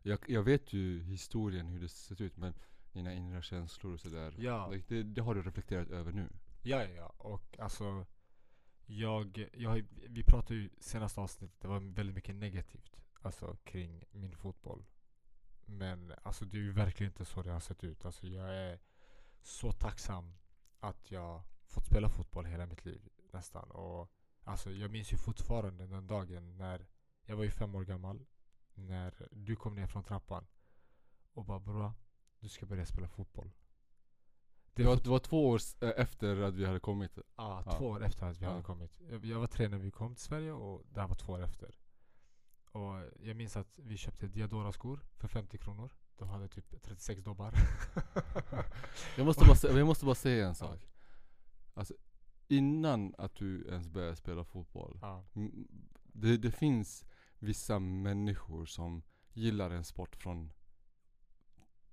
[0.03, 2.55] jag, jag vet ju historien hur det sett ut men
[2.93, 4.35] dina inre känslor och sådär.
[4.39, 4.73] Ja.
[4.89, 6.29] Det, det har du reflekterat över nu.
[6.63, 7.07] Ja, ja, ja.
[7.19, 8.07] Och alltså,
[8.87, 13.01] jag, jag, vi pratade ju senaste avsnittet, det var väldigt mycket negativt.
[13.23, 14.85] Alltså kring min fotboll.
[15.65, 18.05] Men alltså det är ju verkligen inte så det har sett ut.
[18.05, 18.79] Alltså jag är
[19.43, 20.35] så tacksam
[20.81, 23.71] att jag fått spela fotboll hela mitt liv nästan.
[23.71, 24.13] Och
[24.47, 26.87] alltså jag minns ju fortfarande den dagen när
[27.25, 28.27] jag var ju fem år gammal.
[28.75, 30.47] När du kom ner från trappan
[31.33, 31.93] och bara bror,
[32.39, 33.51] du ska börja spela fotboll.
[34.75, 37.19] Det var, det var två år eh, efter att vi hade kommit.
[37.37, 37.73] Ja, Ja.
[37.79, 38.51] två år efter att vi Ja.
[38.51, 39.01] hade kommit.
[39.23, 41.79] Jag, var tre när vi kom till Sverige och det här var två år efter.
[42.73, 45.93] Och jag minns att vi köpte Diadora-skor för 50 kronor.
[46.17, 47.55] De hade typ 36 dobbar.
[49.17, 50.87] Jag måste bara, jag måste bara säga en sak.
[51.75, 51.95] Alltså,
[52.49, 54.99] innan att du ens började spela fotboll.
[55.03, 55.25] ja.
[56.19, 57.05] Det, det finns
[57.39, 60.53] vissa människor som gillar en sport från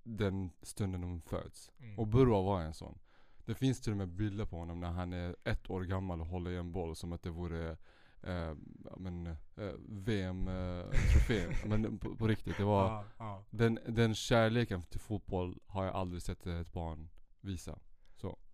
[0.03, 1.71] den stunden de föds.
[1.79, 1.99] Mm.
[1.99, 2.99] Och Burwa var en sån.
[3.45, 6.27] Det finns till och med bilder på honom när han är ett år gammal och
[6.27, 7.77] håller i en boll som att det vore
[8.23, 8.55] eh,
[8.97, 11.45] men, eh, VM-trofé.
[11.67, 13.43] men på, på riktigt, det var ja, ja.
[13.49, 17.09] den, den kärleken till fotboll har jag aldrig sett ett barn
[17.41, 17.79] visa.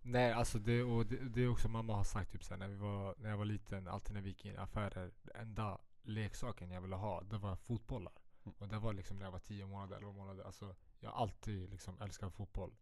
[0.02, 2.76] Nej alltså det, och det, det är också mamma har sagt typ såhär när vi
[2.76, 6.70] var, när jag var liten, alltid när vi gick in i affärer, det enda leksaken
[6.70, 8.12] jag ville ha, det var fotbollar.
[8.44, 8.54] Mm.
[8.58, 10.44] Och det var liksom när jag var 10 månader, 11 månader.
[10.44, 12.74] Alltså jag har alltid liksom älskat fotboll.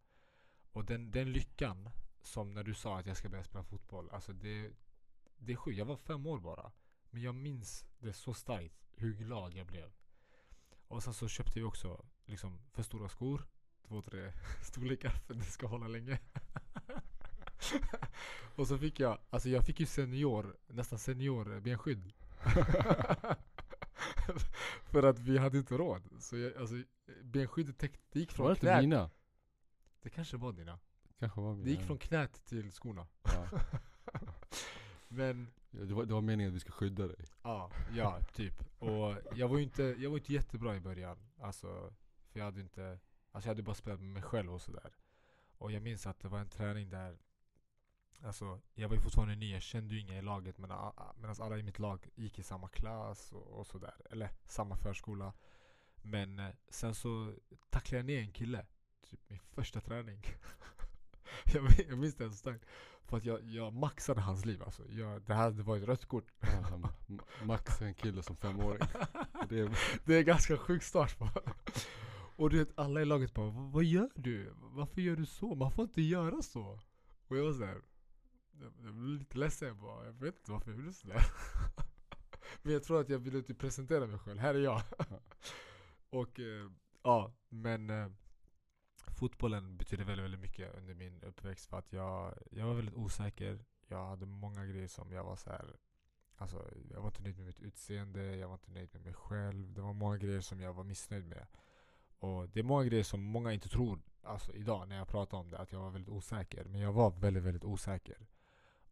[0.71, 1.89] Och den, den lyckan,
[2.21, 4.71] som när du sa att jag ska börja spela fotboll, alltså det,
[5.37, 5.77] det är sjukt.
[5.77, 6.71] Jag var fem år bara.
[7.09, 9.91] Men jag minns det så starkt, hur glad jag blev.
[10.87, 13.47] Och sen så köpte vi också liksom för stora skor,
[13.87, 16.19] två, tre storlekar för att det ska hålla länge.
[18.55, 22.13] och så fick jag, alltså jag fick ju senior, nästan senior benskydd.
[24.83, 26.01] för att vi hade inte råd.
[26.19, 26.75] Så jag, alltså,
[27.23, 28.81] benskyddet täckte, det gick Var från det inte knät.
[28.81, 29.09] mina?
[30.01, 30.79] Det kanske var dina.
[31.19, 31.65] Kanske var mina.
[31.65, 33.07] Det gick från knät till skorna.
[33.23, 33.47] ja.
[35.07, 37.25] Men det, var, det var meningen att vi ska skydda dig.
[37.43, 38.63] Ja, ja typ.
[38.79, 41.17] Och jag var ju inte, jag var inte jättebra i början.
[41.41, 41.93] Alltså,
[42.31, 42.99] för jag hade inte,
[43.31, 44.91] alltså jag hade bara spelat med mig själv och sådär.
[45.59, 47.17] Och jag minns att det var en träning där,
[48.23, 51.13] alltså jag var ju fortfarande ny, jag kände ju inga i laget men a- a-
[51.17, 53.93] medan alla i mitt lag gick i samma klass och, och sådär.
[54.11, 55.33] Eller samma förskola.
[56.01, 57.33] Men eh, sen så
[57.69, 58.65] tacklade jag ner en kille,
[59.09, 60.23] typ min första träning.
[61.53, 62.65] jag, jag minns det så starkt.
[63.05, 64.83] För att jag, jag maxade hans liv alltså.
[64.91, 66.25] Jag, det här det var ett rött kort.
[66.39, 68.81] Ja, ma- ma- Max är en kille som femåring.
[69.49, 71.29] Det är, Det är ganska sjuk start på.
[72.39, 74.53] Och du vet alla i laget bara "Vad- gör du?
[74.55, 75.55] Varför gör du så?
[75.55, 76.79] Man får inte göra så.
[77.27, 77.81] Och jag var såhär
[78.51, 81.21] Jag jag blev lite ledsen jag bara Jag vet inte varför jag gjorde sådär.
[82.61, 84.39] Men jag tror att jag ville typ presentera mig själv.
[84.39, 84.81] Här är jag.
[86.09, 86.71] Och eh,
[87.03, 88.07] ja, men eh,
[89.19, 93.65] Fotbollen betydde väldigt, väldigt mycket under min uppväxt för att jag, jag var väldigt osäker.
[93.87, 95.75] Jag hade många grejer som jag var så här.
[96.35, 99.73] Alltså, jag var inte nöjd med mitt utseende, jag var inte nöjd med mig själv.
[99.73, 101.47] Det var många grejer som jag var missnöjd med.
[102.19, 105.49] Och det är många grejer som många inte tror, alltså idag när jag pratar om
[105.49, 106.65] det, att jag var väldigt osäker.
[106.65, 108.27] Men jag var väldigt, väldigt osäker.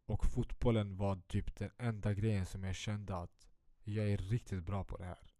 [0.05, 3.47] Och fotbollen var typ den enda grejen som jag kände att
[3.83, 5.31] jag är riktigt bra på det här.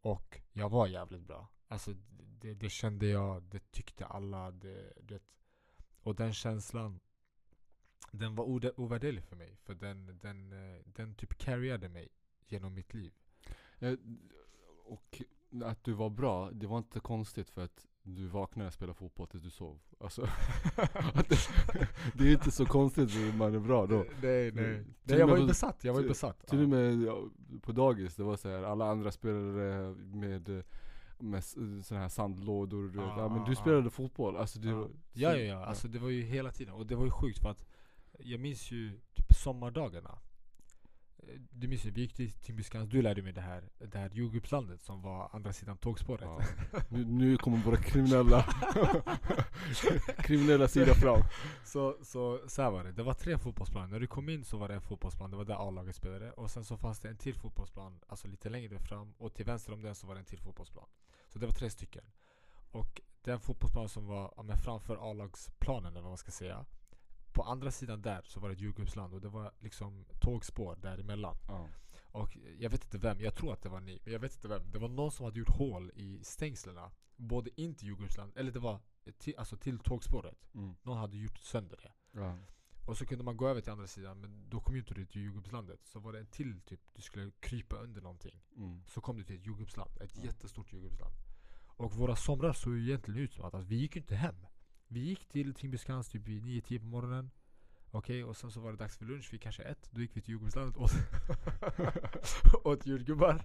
[0.00, 1.48] Och jag var jävligt bra.
[1.68, 1.94] Alltså
[2.40, 4.50] det, det kände jag, det tyckte alla.
[4.50, 5.22] Det, det,
[6.02, 7.00] och den känslan,
[8.12, 8.44] den var
[8.80, 9.56] ovärderlig för mig.
[9.56, 12.08] För den, den, eh, den typ carryade mig
[12.46, 13.12] genom mitt liv.
[13.78, 13.96] Ja,
[14.84, 15.22] och
[15.64, 19.26] att du var bra, det var inte konstigt för att du vaknade och spelade fotboll
[19.26, 19.78] tills du sov.
[20.00, 20.22] Alltså,
[22.14, 24.04] det, är inte så konstigt att man är bra då.
[24.22, 24.84] Nej, nej.
[25.02, 25.18] nej.
[25.18, 25.84] Jag var ju besatt.
[25.84, 26.46] Jag var ju besatt.
[26.46, 27.08] Till och med
[27.62, 30.64] på dagis, det var så här, alla andra spelade med,
[31.18, 32.82] med sådana här sandlådor.
[32.82, 33.08] Du, vet.
[33.16, 33.56] Ja, men du ja.
[33.56, 34.36] spelade fotboll.
[34.36, 34.76] Alltså, Ja.
[34.76, 35.64] var- Ja, ja, ja.
[35.64, 36.74] Alltså det var ju hela tiden.
[36.74, 37.64] Och det var ju sjukt för att
[38.18, 40.18] jag minns ju typ sommardagarna.
[41.50, 44.82] Du minns ju, vi gick till Timbyskans, du lärde mig det här, det här jordgubbslandet
[44.82, 46.24] som var andra sidan tågspåret.
[46.24, 46.40] Ja.
[46.88, 48.42] Nu, nu kommer våra kriminella
[50.18, 51.22] kriminella sida fram.
[51.64, 53.88] Så, så, så här var det, det var tre fotbollsplaner.
[53.88, 56.32] När du kom in så var det en fotbollsplan, det var där A-laget spelade.
[56.32, 59.14] Och sen så fanns det en till fotbollsplan, alltså lite längre fram.
[59.18, 60.86] Och till vänster om den så var det en till fotbollsplan.
[61.28, 62.04] Så det var tre stycken.
[62.70, 66.66] Och den fotbollsplan som var ja, men framför A-lagsplanen eller vad man ska säga.
[67.38, 71.36] På andra sidan där så var det ett jordgubbsland och det var liksom tågspår däremellan.
[71.48, 71.68] Ja.
[72.12, 74.48] Och jag vet inte vem, jag tror att det var ni, men jag vet inte
[74.48, 74.70] vem.
[74.72, 76.78] Det var någon som hade gjort hål i stängslen.
[77.16, 78.80] Både in till jordgubbsland, eller det var
[79.18, 80.48] till, alltså till tågspåret.
[80.54, 80.76] Mm.
[80.82, 82.20] Någon hade gjort sönder det.
[82.20, 82.38] Ja.
[82.86, 85.06] Och så kunde man gå över till andra sidan, men då kom ju inte du
[85.06, 85.80] till jordgubbslandet.
[85.84, 88.42] Så var det en till typ, du skulle krypa under någonting.
[88.56, 88.82] Mm.
[88.86, 90.24] Så kom du till ett jordgubbsland, ett Ja.
[90.24, 91.14] jättestort jordgubbsland.
[91.76, 94.46] Och våra somrar såg ju egentligen ut som att alltså, vi gick inte hem.
[94.88, 97.30] Vi gick till Timbyskans typ vid 9-10 på morgonen.
[97.90, 99.88] Okej, och sen så var det dags för lunch vid kanske ett.
[99.90, 100.82] Då gick vi till jordgubbslandet och
[102.54, 103.42] åt, åt jordgubbar.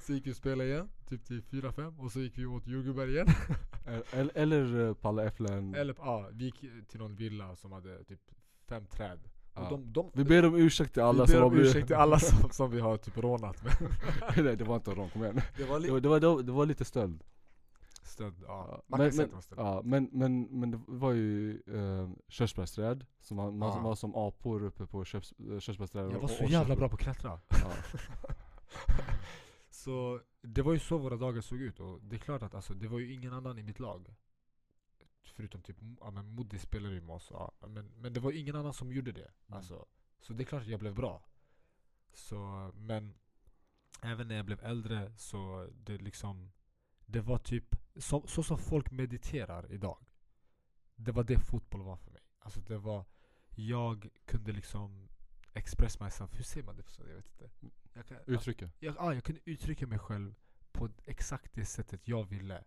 [0.00, 1.98] så gick vi och spelade igen, typ till 4-5.
[1.98, 3.26] Och så gick vi och åt jordgubbar igen.
[4.12, 5.74] Eller, eller eh, palla äpplen.
[5.74, 8.20] Eller ja, vi gick till någon villa som hade typ
[8.68, 9.18] fem träd.
[9.54, 9.68] Ja.
[9.70, 12.70] de, de, Vi ber om ursäkt till alla som om ursäkt till alla som, som
[12.70, 13.64] vi har typ rånat.
[14.36, 15.40] Nej det var inte rån, kom igen.
[15.56, 17.24] det var Det var, det, var, det var lite stöld.
[18.14, 18.36] Stöld.
[18.40, 18.66] Ja.
[18.70, 21.12] Ja, Man men, kan säga men, att det var ja, men, men, men det var
[21.12, 23.82] ju uh, körsbärsträd, som man, man Ja.
[23.82, 27.00] var som apor uppe på körs, eh, körsbärsträd Jag var så jävla bra på att
[27.00, 27.40] klättra.
[27.48, 27.72] Ja.
[29.70, 32.74] så det var ju så våra dagar såg ut och det är klart att alltså,
[32.74, 34.14] det var ju ingen annan i mitt lag.
[35.36, 38.56] Förutom typ, ja men Moody spelade ju med oss, ja, men, men det var ingen
[38.56, 39.30] annan som gjorde det.
[39.46, 39.56] Mm.
[39.56, 39.86] Alltså,
[40.20, 41.22] så det är klart att jag blev bra.
[42.12, 43.14] Så, men
[44.02, 46.52] även när jag blev äldre så det liksom
[47.06, 49.98] Det var typ så, så som folk mediterar idag.
[50.96, 52.22] Det var det fotboll var för mig.
[52.38, 53.04] Alltså det var
[53.54, 55.08] Jag kunde liksom
[55.56, 56.82] Express myself, hur säger man det?
[56.98, 57.50] Jag vet inte.
[57.92, 58.70] Jag, kan, Uttrycka.
[58.78, 60.34] jag, ja, jag kunde uttrycka mig själv
[60.72, 62.64] på exakt det sättet jag ville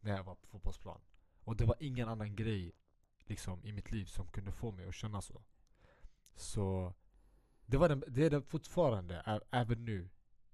[0.00, 1.00] när jag var på fotbollsplan.
[1.44, 2.72] Och det var ingen annan grej
[3.24, 5.42] liksom, i mitt liv som kunde få mig att känna så.
[6.34, 6.94] Så
[7.66, 10.08] det, var den, det är det fortfarande, även nu.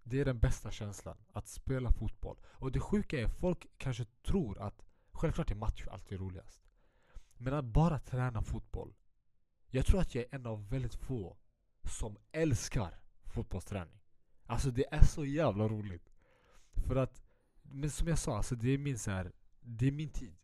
[0.08, 2.36] Det är den bästa känslan, att spela fotboll.
[2.44, 6.62] Och det sjuka är, folk kanske tror att självklart är match alltid roligast.
[7.36, 8.94] Men att bara träna fotboll.
[9.68, 11.36] Jag tror att jag är en av väldigt få
[11.84, 14.00] som älskar fotbollsträning.
[14.46, 16.12] Alltså det är så jävla roligt.
[16.86, 17.22] För att,
[17.62, 20.36] men som jag sa, alltså det är min så här, det är min tid.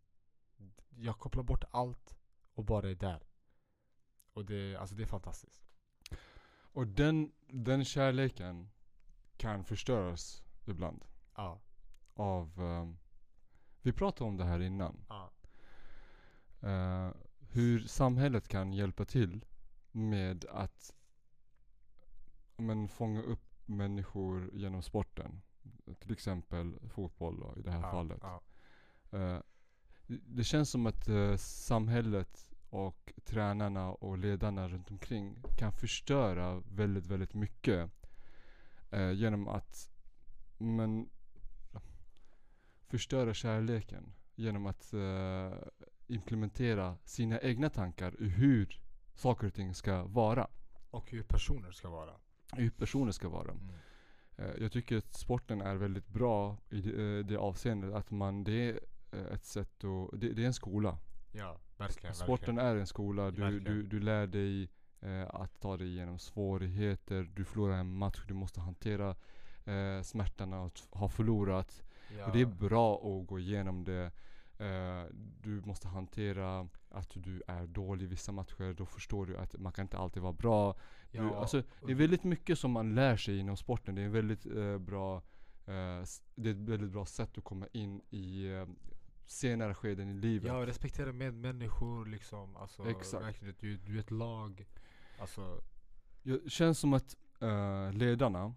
[0.90, 2.16] Jag kopplar bort allt
[2.54, 3.22] och bara är där.
[4.32, 5.62] Och det, alltså det är fantastiskt.
[6.52, 8.71] Och den, den kärleken
[9.42, 11.04] kan förstöras ibland.
[11.36, 11.60] Ja.
[12.14, 12.98] Av, ehm,
[13.82, 15.04] vi pratade om det här innan.
[15.08, 15.30] ja.
[16.68, 17.10] Eh,
[17.50, 19.44] hur samhället kan hjälpa till
[19.92, 20.94] med att
[22.56, 25.42] men, fånga upp människor genom sporten.
[26.00, 28.18] Till exempel fotboll då, i det här ja, fallet.
[28.22, 28.42] Ja.
[29.18, 29.40] Eh,
[30.06, 36.62] det- det känns som att eh, samhället och tränarna och ledarna runt omkring kan förstöra
[36.68, 37.90] väldigt, väldigt mycket.
[38.92, 39.90] Eh, genom att
[40.58, 41.08] men,
[42.86, 44.12] förstöra kärleken.
[44.34, 45.52] Genom att eh,
[46.06, 48.80] implementera sina egna tankar i hur
[49.14, 50.48] saker och ting ska vara.
[50.90, 52.12] Och hur personer ska vara.
[52.52, 53.50] Hur personer ska vara.
[53.50, 53.68] Mm.
[54.36, 58.44] Eh, Jag tycker att sporten är väldigt bra i det, eh, det avseendet att man,
[58.44, 58.80] det är
[59.12, 60.98] eh, ett sätt att, det, det är en skola.
[61.32, 62.14] Ja, verkligen.
[62.14, 62.76] Sporten verkligen.
[62.76, 63.64] är en skola, du, Verkligen.
[63.64, 64.70] du, du lär dig
[65.02, 69.16] eh, att ta dig igenom svårigheter, du förlorar en match, du måste hantera
[69.64, 71.82] eh, smärtan att ha förlorat.
[72.18, 72.26] Ja.
[72.26, 74.10] Och det är bra att gå igenom det.
[74.58, 75.04] Eh,
[75.40, 79.72] du måste hantera att du är dålig i vissa matcher, då förstår du att man
[79.72, 80.76] kan inte alltid vara bra.
[81.10, 83.94] Du, Ja, alltså, det är väldigt mycket som man lär sig inom sporten.
[83.94, 85.16] Det är en väldigt eh, bra
[85.66, 86.02] eh,
[86.34, 88.66] Det är ett väldigt bra sätt att komma in i eh,
[89.26, 90.48] senare skeden i livet.
[90.48, 92.56] Ja, respektera medmänniskor liksom.
[92.56, 93.24] Alltså, Exakt.
[93.24, 94.66] Verkligen, du, du är ett lag.
[95.18, 95.60] Alltså,
[96.22, 98.54] Det känns som att eh, ledarna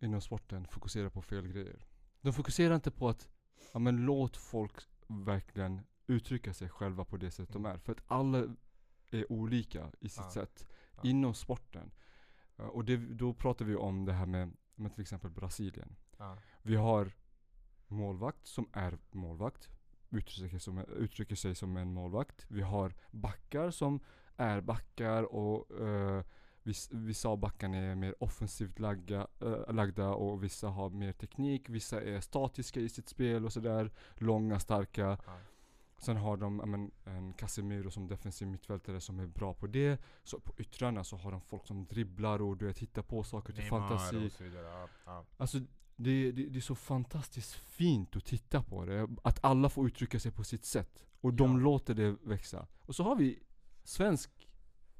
[0.00, 1.86] inom sporten fokuserar på fel grejer.
[2.20, 3.28] De fokuserar inte på att,
[3.72, 4.72] ja men låt folk
[5.06, 7.72] verkligen uttrycka sig själva på det sätt de Mm.
[7.74, 7.78] är.
[7.78, 8.44] För att alla
[9.10, 10.30] är olika i sitt Ja.
[10.30, 10.66] sätt.
[10.96, 11.00] Ja.
[11.04, 11.90] Inom sporten.
[12.56, 15.96] Eh, och det, då pratar vi om det här med, med till exempel Brasilien.
[16.18, 16.36] ja.
[16.62, 17.12] Vi har
[17.86, 19.68] målvakt som är målvakt.
[20.10, 22.46] Uttrycker sig som, uttrycker sig som en målvakt.
[22.48, 24.00] Vi har backar som
[24.38, 26.22] är backar och eh,
[26.62, 31.68] viss, vissa av backarna är mer offensivt lagda, eh, lagda och vissa har mer teknik.
[31.68, 33.90] Vissa är statiska i sitt spel och sådär.
[34.14, 35.18] Långa, starka.
[35.26, 35.38] Ja.
[36.00, 40.00] Sen har de men, en Casemiro som defensiv mittfältare som är bra på det.
[40.24, 43.52] Så på yttrarna så har de folk som dribblar och du vet, hittar på saker
[43.52, 44.26] till Neymar fantasi.
[44.26, 44.66] och så vidare.
[44.66, 45.24] Ja, ja.
[45.36, 45.58] Alltså
[45.96, 49.08] det, det, det är så fantastiskt fint att titta på det.
[49.24, 51.04] Att alla får uttrycka sig på sitt sätt.
[51.20, 51.58] Och de Ja.
[51.58, 52.66] låter det växa.
[52.86, 53.38] Och så har vi
[53.88, 54.48] svensk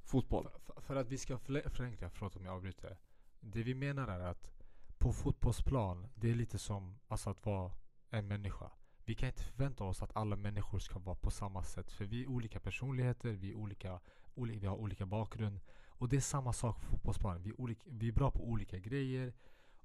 [0.04, 0.48] fotboll.
[0.58, 2.98] För, för- att vi ska förenkla, förlåt om jag avbryter.
[3.40, 4.50] Det vi menar är att
[4.98, 7.72] på fotbollsplan, det är lite som alltså att vara
[8.10, 8.70] en människa.
[9.04, 11.92] Vi kan inte förvänta oss att alla människor ska vara på samma sätt.
[11.92, 14.00] För vi är olika personligheter, vi, är olika,
[14.34, 15.60] oli- vi har olika bakgrund.
[15.88, 17.42] Och det är samma sak på fotbollsplanen.
[17.42, 19.32] Vi är, olika, vi är bra på olika grejer.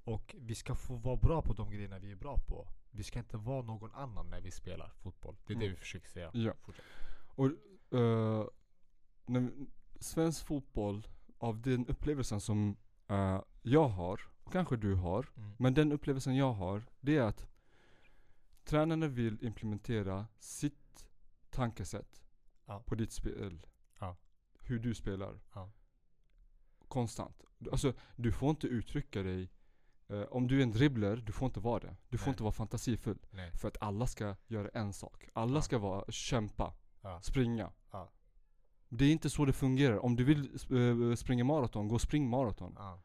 [0.04, 2.68] Och vi ska få vara bra på de grejerna vi är bra på.
[2.92, 5.36] Vi ska inte vara någon annan när vi spelar fotboll.
[5.48, 5.76] Det är det Mm.
[5.76, 6.32] vi försöker säga.
[6.34, 6.54] Ja.
[6.62, 6.86] Fortsätt.
[7.36, 7.46] Och
[8.00, 8.46] eh,
[9.26, 9.52] när,
[10.00, 11.08] svensk fotboll,
[11.38, 15.52] av den upplevelsen som eh, jag har, och kanske du har, Mm.
[15.60, 17.48] men den upplevelsen jag har, det är att
[18.64, 21.08] tränarna vill implementera sitt
[21.50, 22.24] tankesätt
[22.66, 22.84] Ja.
[22.86, 23.66] på ditt spel.
[24.00, 24.16] Ja.
[24.60, 25.40] Hur du spelar.
[25.54, 25.72] Ja.
[26.88, 27.44] Konstant.
[27.72, 29.50] Alltså, du får inte uttrycka dig
[30.08, 31.96] eh, om du är en dribbler, du får inte vara det.
[32.10, 32.34] Du får Nej.
[32.34, 33.20] inte vara fantasifull.
[33.32, 33.52] Nej.
[33.52, 35.30] För att alla ska göra en sak.
[35.34, 35.62] Alla Ja.
[35.62, 37.22] ska vara, kämpa, Ja.
[37.22, 37.72] springa.
[37.92, 38.12] Ja.
[38.98, 39.98] Det är inte så det fungerar.
[40.06, 42.74] Om du vill sp- eh, springa maraton, gå och spring maraton.
[42.78, 43.02] Ja.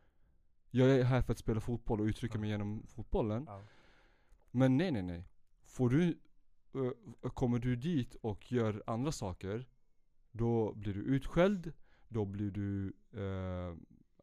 [0.71, 2.41] Jag är här för att spela fotboll och uttrycka Ja.
[2.41, 3.45] mig genom fotbollen.
[3.47, 3.63] Ja.
[4.51, 5.25] Men nej nej nej.
[5.65, 6.19] får du,
[7.23, 9.69] eh, kommer du dit och gör andra saker,
[10.33, 11.73] då blir du utskälld,
[12.09, 13.77] då blir du, eh,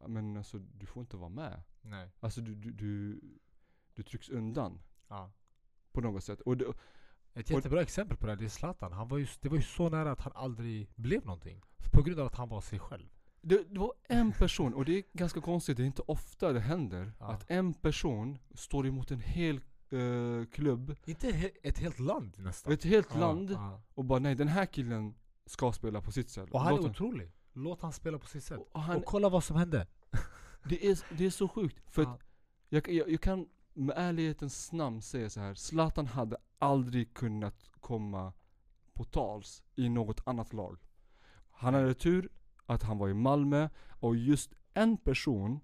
[0.08, 1.64] men alltså du får inte vara med.
[1.82, 2.10] Nej.
[2.20, 3.22] Alltså du, du, du,
[3.94, 5.32] du trycks undan Ja.
[5.92, 6.42] på något sätt.
[6.42, 6.66] Och det,
[7.36, 8.92] Ett jättebra exempel på det här, det är Zlatan.
[8.92, 11.62] Han var ju, det var ju så nära att han aldrig blev någonting.
[11.94, 13.08] På grund av att han var sig själv.
[13.42, 16.60] det, det var en person, och det är ganska konstigt, det är inte ofta det
[16.60, 17.26] händer, Ja.
[17.32, 19.56] att en person står emot en hel
[19.90, 22.74] eh, klubb, Inte he- ett helt land nästan.
[22.74, 23.82] ett helt Ja, land, ja.
[23.94, 26.50] och bara nej den här killen ska spela på sitt sätt.
[26.52, 27.32] Och han Låt är han- otrolig.
[27.54, 28.60] Låt han spela på sitt sätt.
[28.72, 29.88] och han, Och kolla vad som hände.
[30.70, 32.08] det, är, det är så sjukt, för
[32.70, 35.54] jag, jag, jag kan med ärlighetens namn säga så här.
[35.54, 38.34] Zlatan hade aldrig kunnat komma
[38.94, 40.78] på tals i något annat lag.
[41.50, 42.30] Han hade tur
[42.66, 45.60] att han var i Malmö och just en person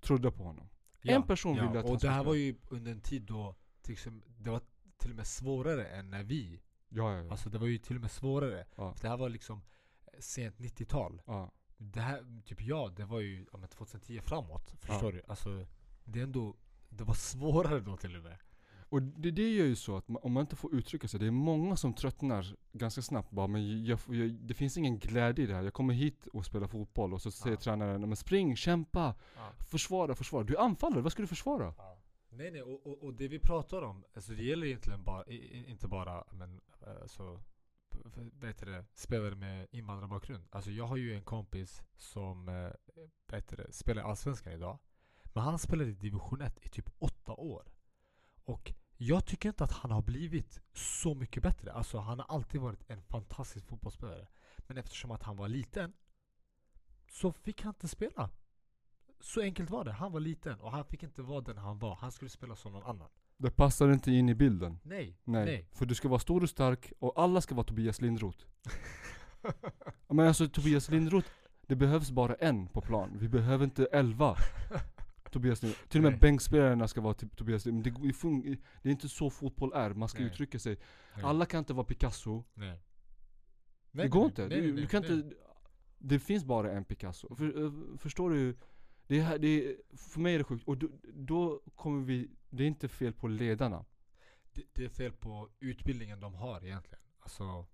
[0.00, 0.68] trodde på honom.
[1.02, 1.68] En person ja.
[1.68, 2.28] ville att Och han det skulle här spela.
[2.28, 4.60] var ju under en tid då till exempel, det var
[4.98, 6.60] till och med svårare än när vi.
[6.88, 7.30] Ja, ja, ja.
[7.30, 8.66] Alltså det var ju till och med svårare.
[8.76, 8.94] Ja.
[8.94, 9.62] För det här var liksom
[10.06, 11.22] eh, sent 90-tal.
[11.26, 11.52] ja.
[11.80, 14.74] Det här, typ ja, det var ju ja, men 2010 framåt.
[14.80, 15.22] Förstår du?
[15.28, 15.66] Alltså
[16.04, 16.56] det är ändå,
[16.88, 18.38] det var svårare då till och med.
[18.90, 21.26] Och det, det gör ju så att ma- om man inte får uttrycka sig, det
[21.26, 25.46] är många som tröttnar ganska snabbt bara men jag, jag, det finns ingen glädje i
[25.46, 25.62] det här.
[25.62, 27.60] Jag kommer hit och spelar fotboll och så säger Ja.
[27.60, 29.52] tränaren men spring, kämpa, Ja.
[29.70, 30.44] försvara, försvara.
[30.44, 31.74] Du är anfallare, vad ska du försvara?
[32.30, 35.24] Nej nej, och, och, och det vi pratar om, alltså det gäller egentligen bara,
[35.66, 36.60] inte bara men,
[37.02, 37.40] alltså,
[38.42, 40.44] heter det, spelare med invandrarbakgrund.
[40.50, 42.70] Alltså jag har ju en kompis som eh,
[43.36, 44.78] heter det, spelar Allsvenskan idag.
[45.34, 47.62] Men han spelade i division 1 i typ åtta år.
[48.48, 51.72] Och jag tycker inte att han har blivit så mycket bättre.
[51.72, 54.26] Alltså han har alltid varit en fantastisk fotbollsspelare.
[54.58, 55.92] Men eftersom att han var liten
[57.10, 58.30] så fick han inte spela.
[59.20, 59.92] Så enkelt var det.
[59.92, 61.94] Han var liten och han fick inte vara den han var.
[61.94, 63.08] Han skulle spela som någon annan.
[63.36, 64.80] Det passar inte in i bilden.
[64.82, 65.18] Nej.
[65.24, 65.44] Nej.
[65.44, 65.68] Nej.
[65.72, 68.46] För du ska vara stor och stark och alla ska vara Tobias Lindroth.
[70.08, 71.28] Men alltså Tobias Lindroth,
[71.66, 73.18] det behövs bara en på plan.
[73.18, 74.36] Vi behöver inte elva.
[75.30, 75.88] Tobias Lindroth.
[75.88, 76.20] Till och med Nej.
[76.20, 77.66] bänkspelarna ska vara typ Tobias.
[77.66, 79.90] Men det, det, fun- det är inte så fotboll är.
[79.94, 80.28] Man ska Nej.
[80.28, 80.78] uttrycka sig.
[81.14, 81.24] Nej.
[81.24, 82.44] Alla kan inte vara Picasso.
[82.54, 82.80] Nej.
[83.92, 84.48] det går inte.
[84.48, 85.12] Nej, du, nej, du nej, kan nej.
[85.12, 85.36] inte
[85.98, 87.34] det finns bara en Picasso.
[87.34, 88.56] För, eh, förstår du?
[89.06, 90.68] Det här, det är, för mig är det sjukt.
[90.68, 93.84] Och då, då kommer vi, det är inte fel på ledarna.
[94.52, 97.02] Det, det är fel på utbildningen de har egentligen.
[97.18, 97.66] Alltså,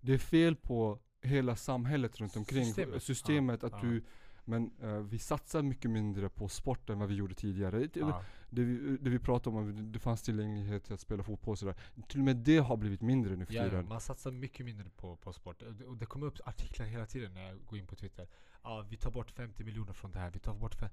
[0.00, 2.64] Det är fel på hela samhället runt omkring.
[2.64, 3.02] Systemet.
[3.02, 3.88] Systemet, Ja, att ja.
[3.88, 4.04] du
[4.48, 7.78] Men eh, vi satsar mycket mindre på sport än vad vi gjorde tidigare.
[7.78, 8.22] Det, ja.
[8.50, 11.74] det, vi, det vi pratade om, det fanns tillgänglighet till att spela fotboll och sådär.
[12.08, 13.88] Till och med det har blivit mindre nu för Ja, tiden.
[13.88, 15.62] man satsar mycket mindre på, på sport.
[15.62, 18.28] Och det- det kommer upp artiklar hela tiden när jag går in på Twitter.
[18.62, 20.30] Ja, vi tar bort 50 miljoner från det här.
[20.30, 20.90] Vi tar bort fe-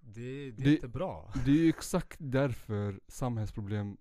[0.00, 1.32] det, det är Det- inte bra.
[1.44, 3.96] Det är ju exakt därför samhällsproblem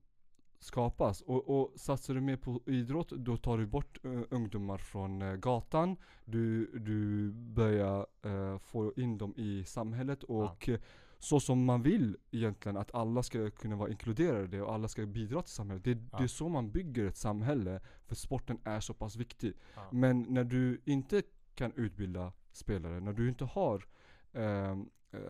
[0.61, 1.21] skapas.
[1.21, 5.35] Och, och satsar du mer på idrott, då tar du bort eh, ungdomar från eh,
[5.35, 5.97] gatan.
[6.25, 10.79] Du, du börjar eh, få in dem i samhället och eh,
[11.19, 15.41] så som man vill egentligen att alla ska kunna vara inkluderade och alla ska bidra
[15.41, 15.83] till samhället.
[15.83, 16.17] Det, Ja.
[16.17, 19.53] det är så man bygger ett samhälle, för sporten är så pass viktig.
[19.75, 19.81] Ja.
[19.91, 21.21] Men när du inte
[21.55, 23.85] kan utbilda spelare, när du inte har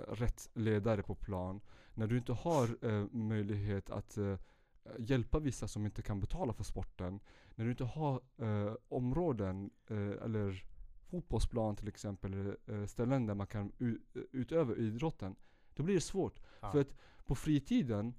[0.08, 1.62] rätt ledare på plan,
[1.94, 2.78] när du inte har
[3.16, 4.18] möjlighet att
[5.00, 7.20] hjälpa vissa som inte kan betala för sporten,
[7.56, 10.66] när du inte har eh, områden eh, eller
[11.10, 14.00] fotbollsplan till exempel, eller eh, ställen där man kan u-
[14.32, 15.36] utöva idrotten,
[15.76, 16.40] då blir det svårt.
[16.62, 16.72] Ja.
[16.72, 18.14] För att på fritiden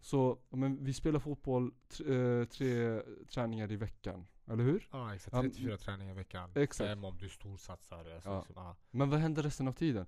[0.00, 1.72] så, men vi spelar fotboll
[2.06, 4.88] eh, tre träningar i veckan, eller hur?
[4.92, 6.50] Ja exakt, Ja, 34 träningar i veckan.
[6.54, 6.88] exakt.
[6.88, 8.10] Fem om du storsatsar.
[8.14, 8.44] Alltså, Ja.
[8.48, 8.74] liksom.
[8.90, 10.06] Men vad händer resten av tiden?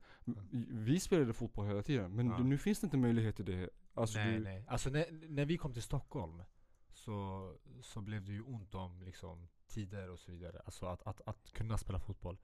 [0.70, 2.38] Vi spelade fotboll hela tiden, men Ja.
[2.38, 3.70] nu finns det inte möjlighet till det.
[3.94, 4.64] Alltså nej, du, nej.
[4.68, 6.42] Alltså när, när vi kom till Stockholm
[6.92, 10.60] så, så blev det ju ont om liksom, tider och så vidare.
[10.64, 12.38] Alltså att, att, att kunna spela fotboll.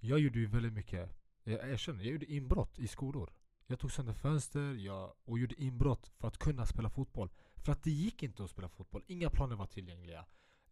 [0.00, 1.10] Jag gjorde ju väldigt mycket,
[1.44, 3.30] jag erkänner, jag gjorde inbrott i skolor.
[3.66, 7.30] Jag tog sönder fönster jag, och gjorde inbrott för att kunna spela fotboll.
[7.56, 9.02] För att det gick inte att spela fotboll.
[9.06, 10.26] Inga planer var tillgängliga.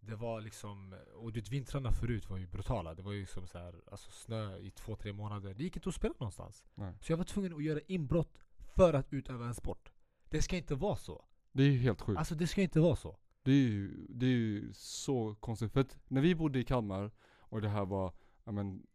[0.08, 2.94] Det var liksom, och du vet, vintrarna förut var ju brutala.
[2.94, 5.54] Det var ju som så här, alltså snö i två, tre månader.
[5.54, 6.64] Det gick inte att spela någonstans.
[6.74, 6.94] Nej.
[7.00, 8.38] Så jag var tvungen att göra inbrott
[8.74, 9.92] för att utöva en sport.
[10.28, 11.24] Det ska inte vara så.
[11.52, 12.18] Det är ju helt sjukt.
[12.18, 13.18] Alltså det ska inte vara så.
[13.42, 15.72] Det är ju, det är ju så konstigt.
[15.72, 18.12] För att när vi bodde i Kalmar och det här var,
[18.44, 18.86] ja men,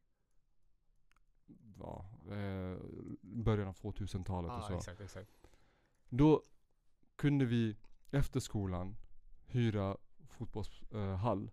[1.79, 2.77] ja, eh,
[3.21, 4.77] början av 2000-talet och så.
[4.77, 5.31] exakt, exakt.
[6.09, 6.43] Då
[7.15, 7.75] kunde vi
[8.11, 8.95] efter skolan
[9.45, 9.97] hyra
[10.33, 11.51] fotbollshall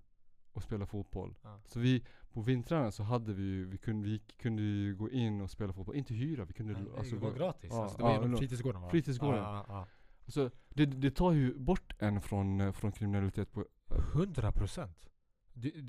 [0.52, 1.34] och spela fotboll.
[1.42, 1.60] Ja.
[1.66, 5.40] Så vi, på vintrarna så hade vi ju, vi kunde, vi kunde ju gå in
[5.40, 5.96] och spela fotboll.
[5.96, 7.70] Inte hyra, vi kunde Nej, alltså det var gå- gratis.
[7.72, 8.90] ja, alltså, det var ja, genom fritidsgården va?
[8.90, 9.42] fritidsgården.
[9.42, 9.86] Ja, ja.
[10.24, 13.66] Alltså, det, det tar ju bort en från, eh, från kriminalitet på...
[14.14, 15.08] 100 procent.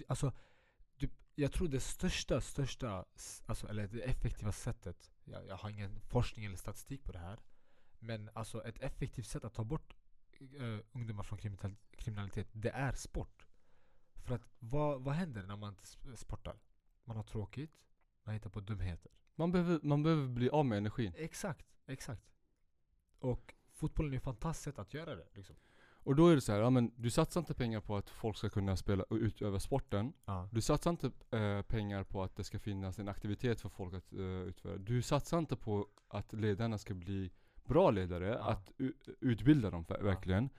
[0.08, 0.34] Alltså,
[0.96, 3.06] du, jag tror det största, största,
[3.46, 7.39] alltså, eller det effektiva sättet, jag, jag har ingen forskning eller statistik på det här,
[8.00, 9.96] men alltså ett effektivt sätt att ta bort
[10.42, 13.48] eh, ungdomar från kriminal- kriminalitet, det är sport.
[14.16, 16.60] För att vad, vad händer när man inte sportar?
[17.04, 17.72] Man har tråkigt,
[18.24, 19.12] man hittar på dumheter.
[19.36, 21.14] Man behöver, man behöver bli av med energin.
[21.18, 22.24] Exakt, exakt.
[23.20, 25.28] Och fotbollen är ett fantastiskt sätt att göra det.
[25.34, 25.56] Liksom.
[26.04, 28.38] Och då är det så här, ja men du satsar inte pengar på att folk
[28.38, 30.14] ska kunna spela och utöva sporten.
[30.26, 30.50] Ja.
[30.52, 34.14] Du satsar inte eh, pengar på att det ska finnas en aktivitet för folk att
[34.14, 34.78] eh, utföra.
[34.78, 37.32] Du satsar inte på att ledarna ska bli
[37.74, 38.72] bra ledare, att
[39.22, 40.50] utbilda dem ver- verkligen.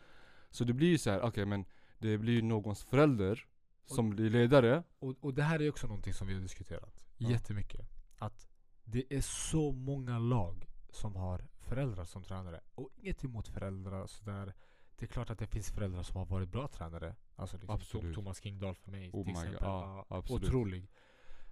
[0.51, 1.65] Så det blir ju så här, okej men
[1.99, 3.47] det blir ju någons förälder
[3.87, 4.83] som blir ledare.
[4.99, 7.31] Och, och det här är också någonting som vi har diskuterat Ja.
[7.31, 7.81] jättemycket.
[8.19, 8.49] Att
[8.85, 12.61] det är så många lag som har föräldrar som tränare.
[12.75, 14.55] Och inget emot föräldrar sådär.
[14.97, 17.15] Det är klart att det finns föräldrar som har varit bra tränare.
[17.37, 18.15] Alltså liksom Absolut.
[18.15, 19.69] Thomas Kingdahl för mig Oh till my God, exempel.
[19.69, 20.89] ja, otrolig.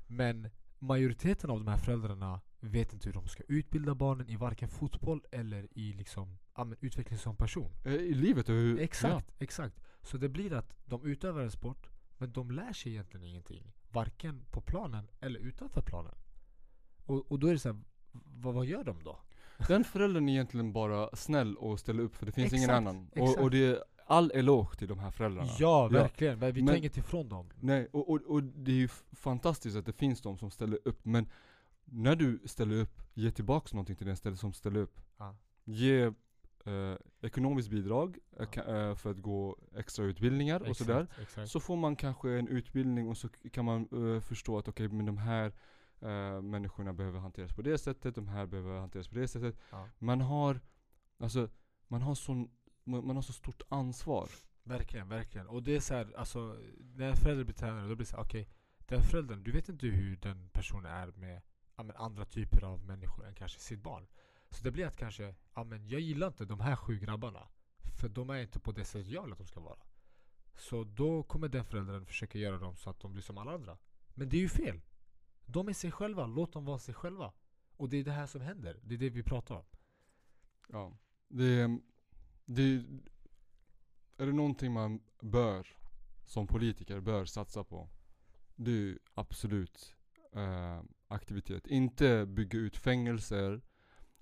[0.06, 0.50] Men
[0.80, 5.22] majoriteten av de här föräldrarna vet inte hur de ska utbilda barnen i varken fotboll
[5.30, 7.70] eller i liksom, ja, men utveckling som person.
[7.84, 9.80] Eh, I livet över- Exakt, exakt.
[10.02, 13.72] Så det blir att de utövar en sport, men de lär sig egentligen ingenting.
[13.90, 16.14] Varken på planen eller utanför planen.
[17.04, 17.80] Och, och då är det så här,
[18.12, 19.18] vad, vad gör de då?
[19.58, 19.64] Ja.
[19.68, 23.10] Den föräldern är egentligen bara snäll och ställer upp för det finns ingen Exakt, annan.
[23.16, 25.48] Och, och det all eloge till de här föräldrarna.
[25.58, 26.38] Ja, verkligen.
[26.38, 27.50] Men vi tar inget ifrån dem.
[27.60, 31.04] Nej, och, och, och det är ju fantastiskt att det finns de som ställer upp,
[31.04, 31.26] men
[31.84, 35.00] när du ställer upp, ge tillbaks någonting till den ställe som ställer upp.
[35.18, 35.36] Ja.
[35.64, 36.02] Ge
[36.64, 38.44] eh, ekonomiskt bidrag eh, Ja.
[38.62, 41.00] ka- eh, för att gå extra utbildningar och sådär.
[41.02, 41.50] Exakt, exakt.
[41.50, 45.06] Så får man kanske en utbildning och så kan man eh, förstå att okej, men
[45.06, 45.52] de här
[46.00, 49.56] eh, människorna behöver hanteras på det sättet, de här behöver hanteras på det sättet.
[49.70, 49.88] Ja.
[49.98, 50.60] Man har,
[51.18, 51.48] alltså,
[51.88, 52.50] man har sån,
[52.90, 54.28] man, man har så stort ansvar.
[54.62, 55.46] Verkligen, verkligen.
[55.46, 56.58] Och det är så här, alltså,
[56.94, 59.68] när en förälder blir tränare, då blir det så här, okej, den föräldern, du vet
[59.68, 61.42] inte hur den personen är med
[61.76, 64.06] ja, men andra typer av människor än kanske sitt barn.
[64.50, 67.48] Så det blir att kanske, ja men jag gillar inte de här sju grabbarna.
[68.00, 69.78] För de är inte på det sättet jag vill att de ska vara.
[70.56, 73.78] Så då kommer den föräldern försöka göra dem så att de blir som alla andra.
[74.14, 74.80] Men det är ju fel.
[75.46, 77.32] De är sig själva, låt dem vara sig själva.
[77.76, 79.64] Och det är det här som händer, det är det vi pratar om.
[80.68, 80.98] Ja.
[81.28, 81.78] Det,
[82.54, 82.84] det,
[84.16, 85.66] är det någonting man bör,
[86.24, 87.88] som politiker, bör satsa på?
[88.56, 89.96] Det är absolut
[90.32, 91.66] eh, aktivitet.
[91.66, 93.60] Inte bygga ut fängelser,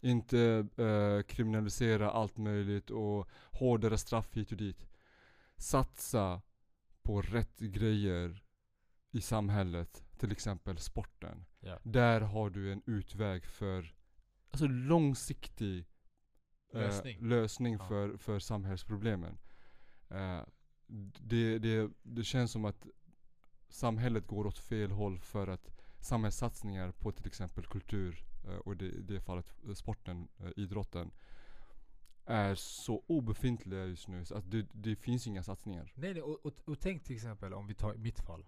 [0.01, 4.87] inte eh, kriminalisera allt möjligt och hårdare straff hit och dit.
[5.57, 6.43] Satsa
[7.03, 8.45] på rätt grejer
[9.11, 11.45] i samhället, till exempel sporten.
[11.61, 11.79] Ja.
[11.83, 13.95] Där har du en utväg för
[14.51, 15.87] alltså långsiktig
[16.73, 17.19] eh, Lösning.
[17.29, 17.89] lösning Ja.
[17.89, 19.39] för, för samhällsproblemen.
[20.09, 20.41] Eh,
[21.21, 22.87] det, det, det känns som att
[23.69, 28.87] samhället går åt fel håll för att samhällssatsningar på till exempel kultur eh, och det,
[28.87, 31.11] i det fallet eh, sporten, eh, idrotten
[32.25, 35.93] är så obefintliga just nu så att det, det finns inga satsningar.
[35.95, 38.45] Nej, nej och, och, och tänk till exempel om vi tar mitt fall.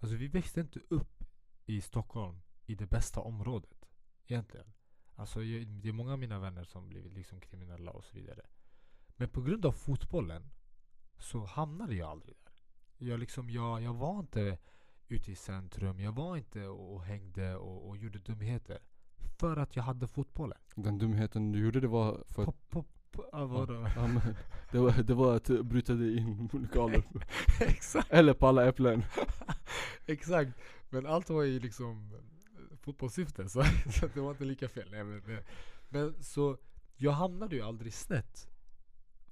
[0.00, 1.24] Alltså vi växte inte upp
[1.66, 3.88] i Stockholm i det bästa området.
[4.26, 4.72] Egentligen.
[5.16, 8.42] Alltså jag, det är många av mina vänner som blivit liksom kriminella och så vidare.
[9.16, 10.50] Men på grund av fotbollen
[11.18, 12.52] så hamnade jag aldrig där.
[13.06, 14.58] Jag, liksom, jag, jag var inte
[15.08, 16.00] ute i centrum.
[16.00, 18.78] Jag var inte och, hängde och, och gjorde dumheter.
[19.38, 20.58] För att jag hade fotbollen.
[20.74, 23.88] Den dumheten du gjorde det var för Pop, pop, pop, ah, vadå?
[23.96, 24.20] Ja,
[24.70, 27.02] det, var, det var att bryta dig in i lokaler.
[27.60, 28.12] Exakt.
[28.12, 29.04] Eller på alla äpplen.
[30.06, 30.58] Exakt.
[30.90, 32.20] Men allt var ju liksom
[32.82, 33.62] fotbollssyfte så,
[34.00, 34.88] så det var inte lika fel.
[34.90, 35.42] Nej, men, men,
[35.88, 36.58] men så
[36.96, 38.48] jag hamnade ju aldrig snett.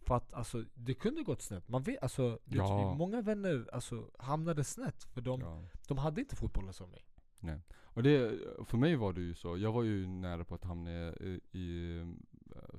[0.06, 1.68] För att alltså det kunde gått snett.
[1.68, 2.94] Man vet, alltså, du vet, Ja.
[2.94, 5.64] många vänner alltså, hamnade snett för de, Ja.
[5.88, 7.04] de hade inte fotbollen som mig.
[7.92, 9.58] Och det, för mig var det ju så.
[9.58, 12.00] Jag var ju nära på att hamna i, i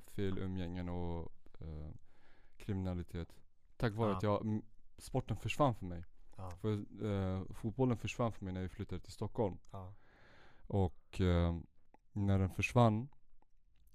[0.06, 1.90] fel umgängen och eh,
[2.56, 3.28] kriminalitet.
[3.76, 4.16] Tack vare Ja.
[4.16, 4.62] att jag,
[4.98, 6.04] sporten försvann för mig.
[6.36, 6.50] Ja.
[6.50, 6.72] För
[7.04, 9.58] eh, fotbollen försvann för mig när jag flyttade till Stockholm.
[9.70, 9.94] Ja.
[10.66, 11.58] Och eh,
[12.12, 13.08] när den försvann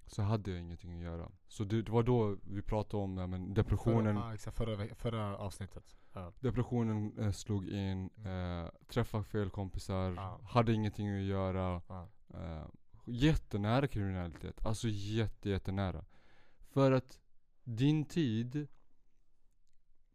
[0.05, 1.32] så hade jag ingenting att göra.
[1.47, 4.15] Så det, det var då vi pratade om ja, men depressionen.
[4.15, 5.97] Förra, ja, exakt, förra, förra avsnittet.
[6.13, 6.34] Ja.
[6.39, 10.39] Depressionen eh, slog in, eh, träffade fel kompisar, Ja.
[10.43, 11.82] hade ingenting att göra.
[11.88, 12.07] Ja.
[12.34, 12.65] Eh,
[13.05, 14.65] jättenära kriminalitet.
[14.65, 16.05] Alltså jätte, jättenära.
[16.59, 17.20] För att
[17.63, 18.55] din tid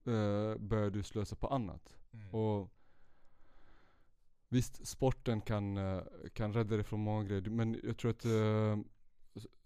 [0.04, 1.98] eh, börjar du slösa på annat.
[2.12, 2.34] Mm.
[2.34, 2.70] Och
[4.52, 7.42] Visst, sporten kan, eh, kan rädda dig från många grejer.
[7.42, 8.78] Men jag tror att eh,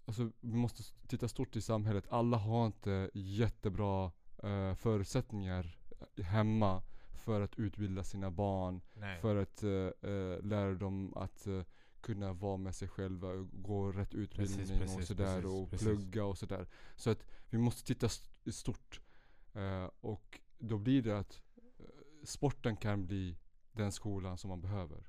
[0.05, 2.05] alltså, vi måste titta stort i samhället.
[2.09, 4.11] Alla har inte jättebra
[4.43, 5.77] eh, förutsättningar
[6.21, 6.81] hemma
[7.25, 8.81] för att utbilda sina barn.
[8.93, 9.21] Nej.
[9.21, 11.47] För att eh, eh, lära dem att
[12.01, 15.87] kunna vara med sig själva, gå rätt utbildning och precis, sådär precis, och precis.
[15.87, 16.67] plugga och sådär.
[16.95, 19.01] Så att vi måste titta st- stort.
[19.99, 21.41] Och då blir det att
[22.23, 23.37] sporten kan bli
[23.77, 25.07] den skolan som man behöver.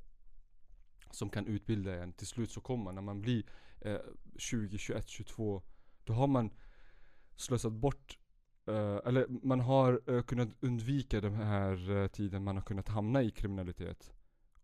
[1.10, 2.12] Som kan utbilda en.
[2.12, 3.44] Till slut så kommer man, när man blir
[3.80, 3.98] eh,
[4.36, 5.62] 20, 21, 22,
[6.04, 6.50] då har man
[7.36, 8.18] slösat bort
[8.66, 13.22] eh, eller man har eh, kunnat undvika den här uh, tiden man har kunnat hamna
[13.22, 14.12] i kriminalitet.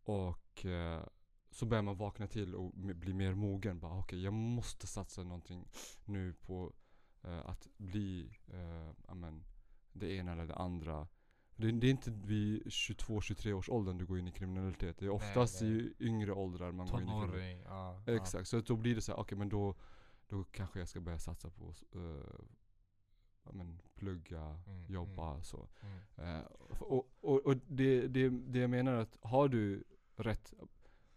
[0.04, 1.02] Och eh,
[1.50, 3.80] så börjar man vakna till och bli mer mogen.
[3.80, 5.68] Bara, Okej, jag måste satsa någonting
[6.04, 6.72] nu på
[7.22, 9.44] eh, att bli eh, amen,
[9.92, 11.08] det ena eller det andra.
[11.56, 14.98] Det, det är inte vid 22-23 års åldern du går in i kriminalitet.
[14.98, 15.70] Det är oftast nej.
[15.70, 17.32] i yngre åldrar man går in i kriminalitet.
[17.32, 18.02] Tonåring, ja.
[18.06, 18.12] ja.
[18.14, 19.74] Exakt, så att då blir det så här, okej men då,
[20.28, 22.22] då kanske jag ska börja satsa på uh,
[23.44, 25.68] ja, men, plugga, Mm, jobba så.
[26.16, 26.36] Mm.
[26.36, 26.44] Eh,
[26.78, 29.84] och och, och det, det, det jag menar är att har du
[30.16, 30.54] rätt,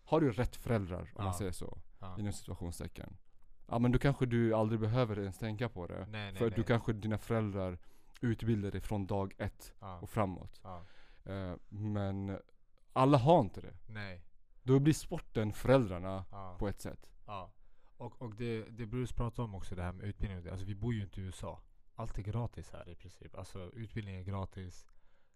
[0.03, 1.23] har du rätt föräldrar om Ja.
[1.23, 2.19] man säger så, Ja.
[2.19, 3.17] inom situationstecken.
[3.67, 5.99] Ja men då kanske du aldrig behöver ens tänka på det.
[5.99, 6.53] Nej, nej, för nej.
[6.55, 7.77] du kanske dina föräldrar
[8.21, 9.99] utbildar dig från dag ett Ja.
[9.99, 10.61] och framåt.
[10.63, 10.83] Ja.
[11.23, 12.39] Eh, men
[12.93, 13.73] alla har inte det.
[13.87, 14.23] Nej.
[14.63, 16.55] Då blir sporten föräldrarna Ja.
[16.59, 17.09] på ett sätt.
[17.25, 17.51] Ja.
[17.97, 20.47] Och, och det, det Bruce pratar om också, det här med utbildning.
[20.47, 21.61] Alltså vi bor ju inte i USA.
[21.95, 23.35] Allt är gratis här i princip.
[23.35, 24.87] Alltså utbildning är gratis.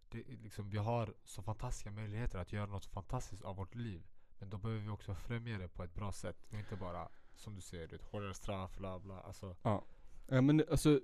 [0.09, 4.03] Det, liksom, vi har så fantastiska möjligheter att göra något fantastiskt av vårt liv.
[4.39, 6.45] Men då behöver vi också främja det på ett bra sätt.
[6.51, 9.21] Och inte bara, som du säger, hårdare straff, bla bla.
[9.21, 9.83] Alltså, Ja.
[10.31, 10.99] Eh, men alltså,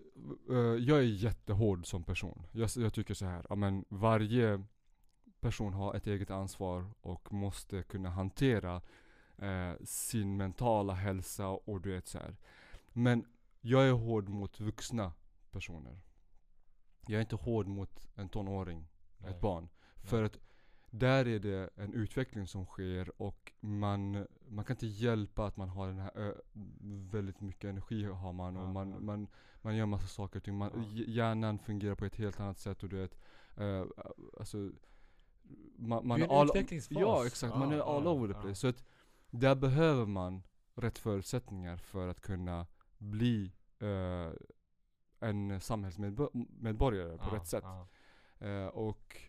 [0.49, 2.45] eh, jag är jättehård som person.
[2.51, 4.63] Jag, jag tycker så här, ja, men varje
[5.39, 8.81] person har ett eget ansvar och måste kunna hantera
[9.37, 12.35] eh, sin mentala hälsa och du vet så här.
[12.93, 13.25] Men
[13.61, 15.13] jag är hård mot vuxna
[15.51, 15.99] personer.
[17.07, 19.31] Jag är inte hård mot en tonåring, nej.
[19.31, 19.69] ett barn.
[20.03, 20.39] För att
[20.91, 25.69] där är det en utveckling som sker och man, man kan inte hjälpa att man
[25.69, 26.35] har den här
[27.11, 28.99] väldigt mycket energi har man och Ja, man, ja.
[28.99, 29.27] man,
[29.61, 30.57] man gör massa saker och ting.
[30.57, 31.03] Man, Ja.
[31.07, 33.17] Hjärnan fungerar på ett helt annat sätt och du vet,
[33.57, 33.85] eh,
[34.39, 34.71] alltså
[35.75, 36.97] man, man Du är en all, utvecklingsfas.
[37.01, 38.55] Ja exakt, man är all over the place.
[38.55, 38.83] Så att
[39.29, 40.43] där behöver man
[40.75, 42.67] rätt förutsättningar för att kunna
[42.97, 44.31] bli eh,
[45.19, 47.63] en samhällsmedborgare på rätt sätt.
[48.39, 49.21] Eh, och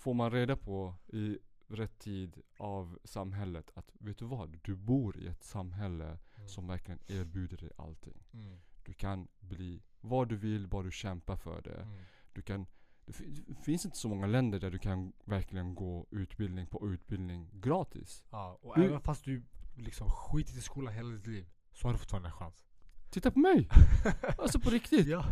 [0.00, 1.38] får man reda på i
[1.68, 4.58] rätt tid av samhället att vet du vad?
[4.62, 6.48] Du bor i ett samhälle Mm.
[6.48, 8.22] som verkligen erbjuder dig allting.
[8.32, 8.56] Mm.
[8.84, 11.74] Du kan bli vad du vill, bara du kämpar för det.
[11.82, 11.98] Mm.
[12.32, 12.66] Du kan,
[13.06, 13.14] det
[13.46, 18.24] det finns inte så många länder där du kan verkligen gå utbildning på utbildning gratis.
[18.30, 19.42] Ja, och Du- även fast du
[19.76, 22.64] liksom skitit i skolan hela ditt liv så har du fortfarande en chans.
[23.10, 23.68] Titta på mig!
[24.38, 25.06] alltså på riktigt!
[25.06, 25.24] ja.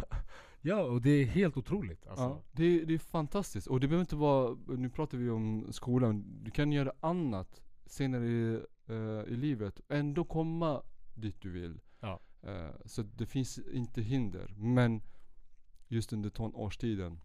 [0.60, 2.06] Ja, och det är helt otroligt.
[2.06, 2.24] Alltså.
[2.24, 3.66] Ja, det, är- det är fantastiskt.
[3.66, 8.26] Och det behöver inte vara, nu pratar vi om skolan, du kan göra annat senare
[8.28, 10.82] i, eh, i livet ändå komma
[11.14, 11.80] dit du vill.
[12.00, 12.20] Ja.
[12.42, 14.54] Eh, så det finns inte hinder.
[14.56, 15.02] Men
[15.88, 17.20] just under tonårstiden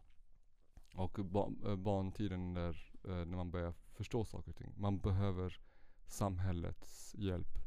[0.95, 4.73] och ba, eh, barntiden där, eh, när man börjar förstå saker och ting.
[4.77, 5.59] Man behöver
[6.07, 7.57] samhällets hjälp.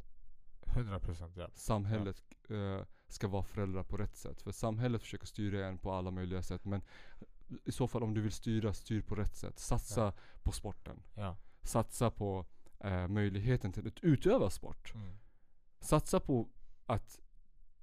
[0.66, 1.48] 100% ja.
[1.54, 4.42] Samhället eh, ska vara föräldrar på rätt sätt.
[4.42, 6.64] För samhället försöker styra en på alla möjliga sätt.
[6.64, 6.82] Men
[7.64, 9.58] i så fall om du vill styra, styr på rätt sätt.
[9.58, 10.12] Satsa Ja.
[10.42, 11.02] på sporten.
[11.14, 11.36] ja.
[11.62, 12.46] Satsa på
[12.80, 14.94] eh, möjligheten till att utöva sport.
[14.94, 15.18] Mm.
[15.80, 16.48] Satsa på
[16.86, 17.20] att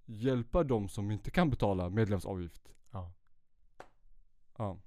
[0.06, 2.74] hjälpa de som inte kan betala medlemsavgift.
[2.92, 3.12] ja.
[4.58, 4.80] Ja.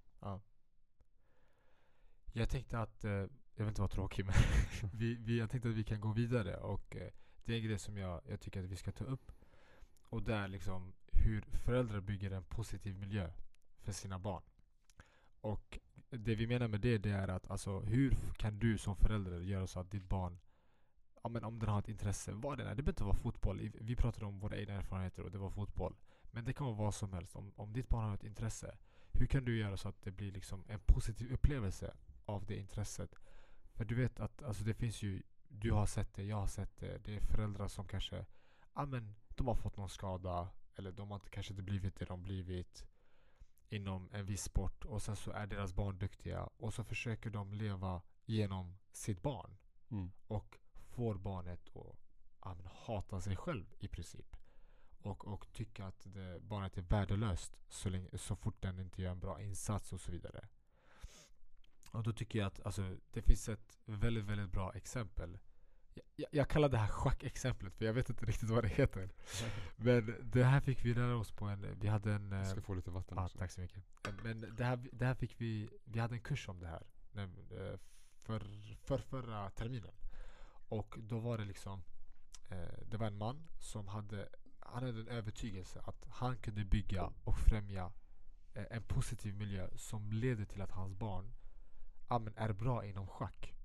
[2.32, 4.34] Jag tänkte att, eh, jag vill inte vara tråkig men
[4.92, 7.10] vi, vi, jag tänkte att vi kan gå vidare och eh,
[7.44, 9.32] det är en grej som jag, jag tycker att vi ska ta upp.
[10.08, 13.30] Och det är liksom hur föräldrar bygger en positiv miljö
[13.78, 14.42] för sina barn.
[15.40, 15.78] Och
[16.10, 19.66] det vi menar med det, det är att alltså, hur kan du som förälder göra
[19.66, 20.38] så att ditt barn
[21.26, 23.70] Ja men om den har ett intresse, vad det är, det behöver inte vara fotboll.
[23.80, 25.96] Vi pratade om våra egna erfarenheter och det var fotboll.
[26.30, 27.36] Men det kan vara vad som helst.
[27.36, 28.76] Om, om ditt barn har ett intresse,
[29.12, 31.94] hur kan du göra så att det blir liksom en positiv upplevelse
[32.24, 33.14] av det intresset?
[33.74, 36.76] För du vet att alltså det finns ju, du har sett det, jag har sett
[36.76, 37.04] det.
[37.04, 38.26] Det är föräldrar som kanske,
[38.74, 40.48] ja men de har fått någon skada.
[40.74, 42.86] Eller de har kanske inte blivit det de blivit
[43.68, 44.84] inom en viss sport.
[44.84, 46.48] Och sen så är deras barn duktiga.
[46.56, 49.56] Och så försöker de leva genom sitt barn.
[49.90, 50.12] Mm.
[50.26, 51.96] Och får barnet att
[52.44, 54.36] ja, hata sig själv i princip.
[55.02, 59.10] Och, och tycka att det, barnet är värdelöst så, länge, så fort den inte gör
[59.10, 60.48] en bra insats och så vidare.
[61.90, 65.38] Och då tycker jag att alltså, det finns ett väldigt, väldigt bra exempel
[66.16, 69.10] jag, jag kallar det här schackexemplet för jag vet inte riktigt vad det heter.
[69.76, 72.30] Men det här fick vi lära oss på en, vi hade en...
[72.32, 73.38] Jag eh, ska få lite vatten Ja, också.
[73.38, 73.82] tack så mycket.
[74.08, 76.82] Eh, Men det här, det här fick vi, vi hade en kurs om det här
[77.14, 77.78] eh,
[78.22, 78.40] för,
[78.84, 79.94] för förra terminen.
[80.68, 81.82] Och då var det liksom,
[82.48, 84.28] eh, det var en man som hade,
[84.60, 87.92] han hade en övertygelse att han kunde bygga och främja
[88.54, 91.32] eh, en positiv miljö som leder till att hans barn
[92.36, 93.55] är bra inom schack.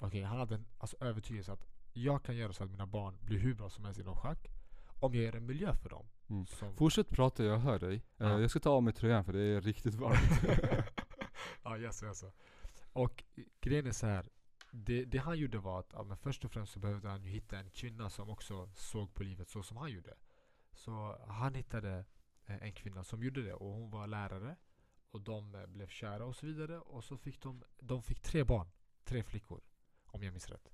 [0.00, 3.38] Okej, han hade en alltså, övertygelse att jag kan göra så att mina barn blir
[3.38, 4.48] hur bra som helst inom schack
[5.00, 6.06] om jag gör en miljö för dem.
[6.28, 6.46] Mm.
[6.46, 7.94] Som, Fortsätt prata, jag hör dig.
[7.94, 8.40] Eh, Ja.
[8.40, 10.40] jag ska ta av mig tröjan för det är riktigt varmt.
[11.62, 12.32] ja, jaså, jaså.
[12.92, 13.24] Och
[13.60, 14.28] grejen är så här.
[14.72, 17.58] Det, det han gjorde var att ja, först och främst så behövde han ju hitta
[17.58, 20.14] en kvinna som också såg på livet så som han gjorde.
[20.72, 22.04] Så han hittade
[22.46, 24.56] eh, en kvinna som gjorde det och hon var lärare.
[25.10, 26.78] Och de eh, blev kära och så vidare.
[26.78, 28.68] Och så fick de, de fick tre barn.
[29.04, 29.60] Tre flickor.
[30.14, 30.68] Om jag minns rätt.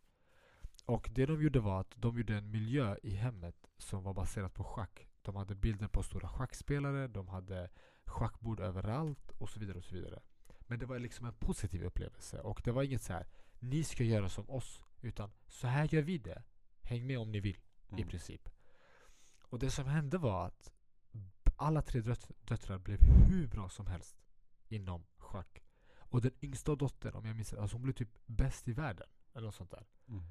[0.85, 4.55] Och det de gjorde var att de gjorde en miljö i hemmet som var baserat
[4.55, 5.07] på schack.
[5.23, 7.71] De hade bilder på stora schackspelare, de hade
[8.05, 10.23] schackbord överallt och så vidare och så vidare.
[10.61, 13.27] Men det var liksom en positiv upplevelse och det var inget så här
[13.59, 16.43] ni ska göra som oss utan så här gör vi det.
[16.83, 17.57] Häng med om ni vill
[17.89, 18.09] i Mm.
[18.09, 18.49] princip.
[19.43, 20.73] Och det som hände var att
[21.57, 24.17] alla tre döt- döttrar blev hur bra som helst
[24.69, 25.63] inom schack.
[25.93, 29.07] Och den yngsta dottern, om jag minns rätt, alltså hon blev typ bäst i världen.
[29.35, 29.87] Eller något sånt där.
[30.09, 30.23] Mm.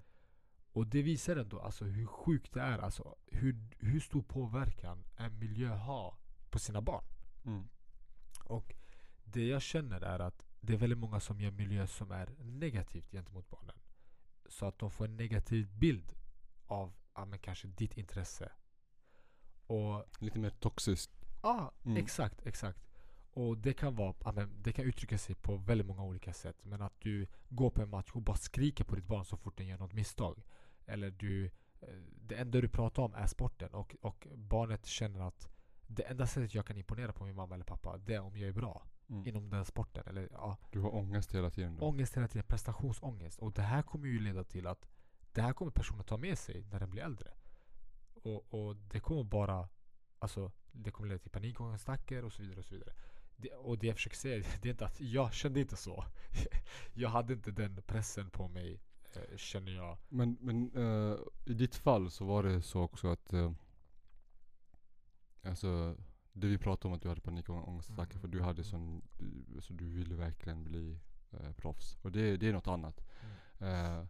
[0.71, 2.79] Och det visar ändå alltså hur sjukt det är.
[2.79, 6.15] Alltså hur, hur stor påverkan en miljö har
[6.49, 7.03] på sina barn.
[7.45, 7.69] Mm.
[8.45, 8.75] Och
[9.23, 13.11] det jag känner är att det är väldigt många som gör miljö som är negativt
[13.11, 13.75] gentemot barnen.
[14.49, 16.13] Så att de får en negativ bild
[16.65, 18.51] av ja, men kanske ditt intresse.
[19.67, 21.11] Och Lite mer toxiskt.
[21.43, 21.97] Ja, Mm.
[21.97, 22.88] exakt, exakt.
[23.39, 26.57] Och det kan vara, det kan uttrycka sig på väldigt många olika sätt.
[26.63, 29.57] Men att du går på en match och bara skriker på ditt barn så fort
[29.57, 30.43] den gör något misstag.
[30.85, 31.45] Eller du,
[31.81, 31.87] eh,
[32.27, 35.49] det enda du pratar om är sporten och, och barnet känner att
[35.87, 38.49] det enda sättet jag kan imponera på min mamma eller pappa det är om jag
[38.49, 39.27] är bra Mm.
[39.27, 40.03] inom den sporten.
[40.07, 41.85] Eller ja, Du har ångest hela tiden då.
[41.85, 43.39] ångest hela tiden, prestationsångest.
[43.39, 44.89] Och det här kommer ju leda till att
[45.33, 47.31] det här kommer personen ta med sig när den blir äldre.
[48.23, 49.69] Och, och det kommer bara,
[50.19, 52.93] alltså det kommer leda till panikångestattacker och så vidare och så vidare.
[53.41, 56.05] Det, och det jag försöker säga, det är inte att jag kände inte så.
[56.93, 58.81] jag hade inte den pressen på mig,
[59.13, 59.97] eh, känner jag.
[60.09, 63.51] Men, men eh, i ditt fall så var det så också att uh,
[65.43, 65.97] Alltså
[66.33, 68.63] det vi pratade om att du hade panikångestattacker Mm, för du mm, hade mm.
[68.71, 70.99] sån, du- så du ville verkligen bli
[71.33, 71.97] uh, proffs.
[72.01, 73.03] Och det, det är något annat.
[73.59, 74.03] Eh,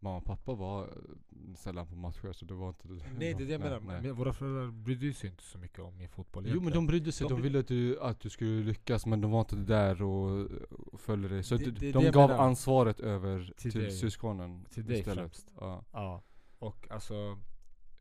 [0.00, 3.34] mamma och pappa var eh, sällan på matcher så det var inte Nej det är
[3.46, 3.80] det jag menar.
[3.80, 4.02] nej.
[4.02, 6.86] Men våra föräldrar brydde sig inte så mycket om min fotboll Jo men egentligen.
[6.86, 9.40] de brydde sig, De de, ville att du, att du skulle lyckas men de var
[9.40, 10.50] inte där och,
[10.92, 11.42] och följde dig.
[11.42, 13.90] Så Det- de, det de det jag gav ansvaret över Till till, dig.
[13.92, 15.18] syskonen Till dig istället.
[15.18, 15.52] främst.
[15.60, 15.84] Ja.
[15.92, 16.22] Ja,
[16.58, 17.38] och alltså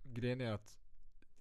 [0.03, 0.79] grejen är att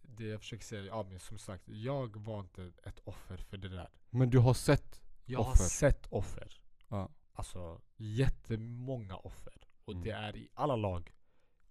[0.02, 3.68] det jag försöker säga, ja men som sagt, jag var inte ett offer för det
[3.68, 3.88] där.
[4.10, 5.64] Men du har sett Jag har Offer.
[5.64, 6.60] sett offer.
[6.88, 7.08] Ja.
[7.32, 9.67] Alltså jättemånga offer.
[9.88, 10.04] Och Mm.
[10.04, 11.14] det är i alla lag.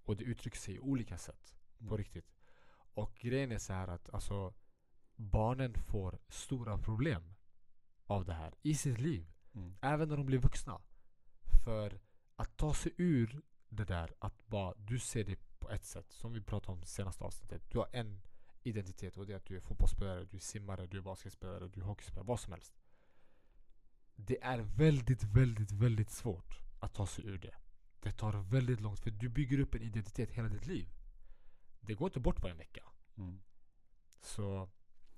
[0.04, 1.56] Och det uttrycker sig i olika sätt.
[1.78, 1.98] På Mm.
[1.98, 2.34] riktigt.
[2.94, 4.54] Och grejen är så här att alltså
[5.16, 7.34] barnen får stora problem
[8.06, 9.28] av det här i sitt liv.
[9.56, 9.78] Mm.
[9.82, 10.82] Även när de blir vuxna.
[11.66, 12.00] För
[12.36, 16.12] att ta sig ur det där att bara du ser det på ett sätt.
[16.12, 17.62] Som vi pratade om senaste avsnittet.
[17.72, 18.22] Du har en
[18.64, 21.80] identitet och det är att du är fotbollsspelare, du är simmare, du är basketspelare, du
[21.82, 22.74] är hockeyspelare, vad som helst.
[24.16, 27.56] Det är väldigt, väldigt, väldigt svårt att ta sig ur det.
[28.04, 30.88] Det tar väldigt långt för du bygger upp en identitet hela ditt liv.
[31.82, 32.82] Det går inte bort på en vecka.
[33.18, 33.40] Mm.
[34.22, 34.70] Så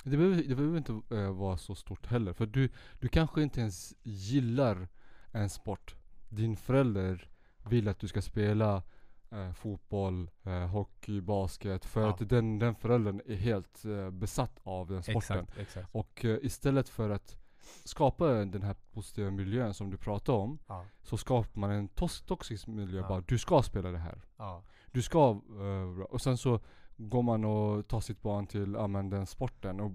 [0.03, 2.33] Det behöver, det behöver inte eh, vara så stort heller.
[2.33, 2.69] För du,
[2.99, 4.87] du kanske inte ens gillar
[5.31, 5.95] en sport.
[6.29, 7.29] Din förälder
[7.69, 8.83] vill att du ska spela
[9.31, 11.85] eh, fotboll, eh, hockey, basket.
[11.85, 12.09] För Ja.
[12.09, 15.39] att den, den föräldern är helt besatt av den sporten.
[15.39, 15.89] exakt, exakt.
[15.91, 17.38] Och istället för att
[17.83, 20.59] skapa den här positiva miljön som du pratar om.
[20.67, 23.07] Ja, Så skapar man en tos- toxisk miljö Ja.
[23.07, 23.21] bara.
[23.21, 24.21] Du ska spela det här.
[24.37, 26.59] ja, Du ska, eh, och sen så
[26.97, 29.91] går man och tar sitt barn till ja, men den sporten och,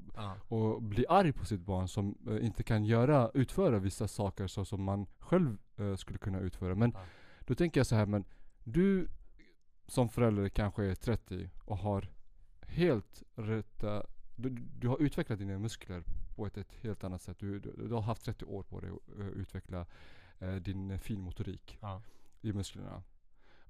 [0.49, 4.65] och blir arg på sitt barn som eh, inte kan göra, utföra vissa saker så
[4.65, 6.75] som man själv eh, skulle kunna utföra.
[6.75, 6.97] Men
[7.41, 8.25] då tänker jag så här, men
[8.65, 9.09] du
[9.87, 12.09] som förälder kanske är 30 och har
[12.67, 14.03] helt rätta,
[14.37, 16.05] du, du har utvecklat dina muskler
[16.37, 17.39] på ett, ett helt annat sätt.
[17.39, 19.87] Du, du, du har haft 30 år på dig att eh, utveckla
[20.39, 22.03] eh, din finmotorik ja,
[22.41, 23.03] i musklerna.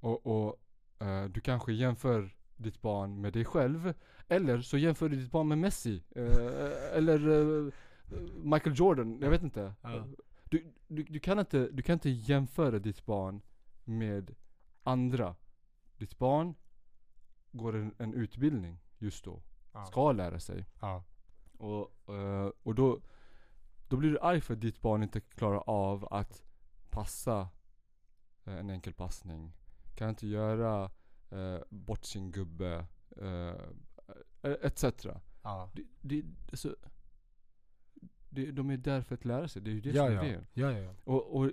[0.00, 0.60] Och, och
[1.06, 3.94] eh, du kanske jämför ditt barn med dig själv.
[4.28, 6.02] Eller så jämför du ditt barn med Messi.
[6.92, 7.72] Eller
[8.42, 9.18] Michael Jordan.
[9.20, 9.74] Jag vet inte.
[9.82, 10.06] Ja.
[10.44, 11.68] Du, du, du, kan inte.
[11.72, 13.42] du kan inte jämföra ditt barn
[13.84, 14.34] med
[14.82, 15.36] andra.
[15.96, 16.54] ditt barn
[17.52, 19.42] går en, en utbildning just då.
[19.72, 19.84] Ja.
[19.84, 20.66] Ska lära sig.
[20.80, 21.04] Ja.
[21.58, 23.00] Och, eh, och då,
[23.88, 26.44] då blir du arg för att ditt barn inte klarar av att
[26.90, 27.48] passa
[28.44, 29.52] eh, en enkel passning.
[29.94, 30.90] Kan inte göra
[31.30, 32.86] eh, bort sin gubbe.
[33.16, 33.54] Eh,
[34.42, 34.84] etc.
[35.42, 35.70] Ja.
[35.74, 36.76] Det, det, alltså,
[38.28, 39.62] det, de är där för att lära sig.
[39.62, 40.22] Det är ju det Ja, som är ja.
[40.22, 40.46] grejen.
[40.52, 40.94] ja, ja, ja.
[41.04, 41.50] Och, och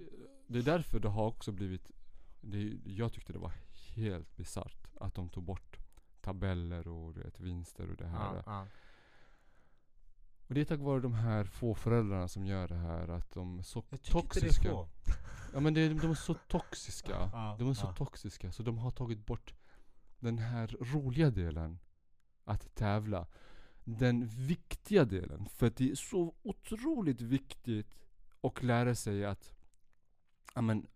[0.48, 1.92] det är därför det har också blivit
[2.42, 3.54] det, Jag tyckte det var
[3.96, 5.78] helt bisarrt att de tog bort
[6.22, 8.36] tabeller och vet, vinster och det här.
[8.36, 8.68] Ja, ja.
[10.52, 13.60] Och det är tack vare de här få föräldrarna som gör det här att de
[13.60, 14.70] är så Jag tycker inte det är toxiska.
[14.70, 14.88] få.
[15.54, 17.30] Ja men det, de är så toxiska.
[17.34, 17.94] Ja, De är så ja.
[17.94, 19.54] toxiska så de har tagit bort
[20.20, 21.80] den här roliga delen.
[22.44, 23.28] Att tävla.
[23.84, 25.46] Den viktiga delen.
[25.50, 27.88] För att det är så otroligt viktigt
[28.42, 29.54] att lära sig att,
[30.56, 30.88] ja men,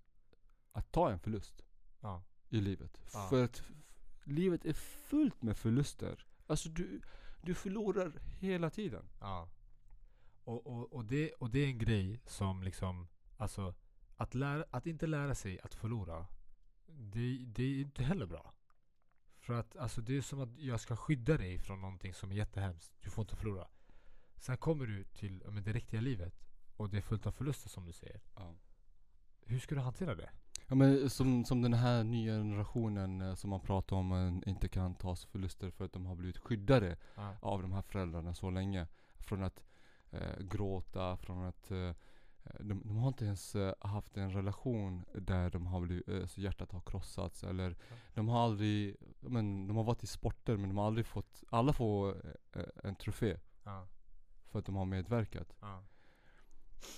[0.72, 1.66] att ta en förlust
[2.01, 2.24] Ja.
[2.49, 2.97] i livet.
[3.30, 3.64] För att
[4.24, 6.26] livet är fullt med förluster.
[6.47, 7.01] Alltså du,
[7.46, 9.10] du förlorar hela tiden.
[9.20, 9.50] Ja.
[10.43, 13.76] Och, och, och, det, och det är en grej som liksom, alltså
[14.16, 16.28] att, lära, att inte lära sig att förlora,
[16.88, 18.54] det, det är inte heller bra.
[19.39, 22.36] För att alltså, det är som att jag ska skydda dig från någonting som är
[22.36, 22.93] jättehemskt.
[23.02, 23.68] Du får inte förlora.
[24.36, 26.34] Sen kommer du till men det riktiga livet
[26.76, 28.22] och det är fullt av förluster som du säger.
[28.36, 28.56] Ja.
[29.41, 30.30] Hur ska du hantera det?
[30.68, 34.68] Ja men som, som den här nya generationen eh, som man pratar om eh, inte
[34.68, 37.36] kan ta sig förluster för att de har blivit skyddade Ja.
[37.41, 38.88] av de här föräldrarna så länge.
[39.20, 39.63] Från att
[40.11, 41.91] eh, gråta, från att eh,
[42.59, 46.41] de, de har inte ens eh, haft en relation där de har blivit, eh, så
[46.41, 47.76] hjärtat har krossats eller
[48.13, 51.43] de har aldrig, ja, men de har varit i sporter men de har aldrig fått,
[51.49, 52.16] alla får
[52.53, 53.88] eh, en trofé Ja.
[54.45, 55.55] för att de har medverkat.
[55.61, 55.84] Ja.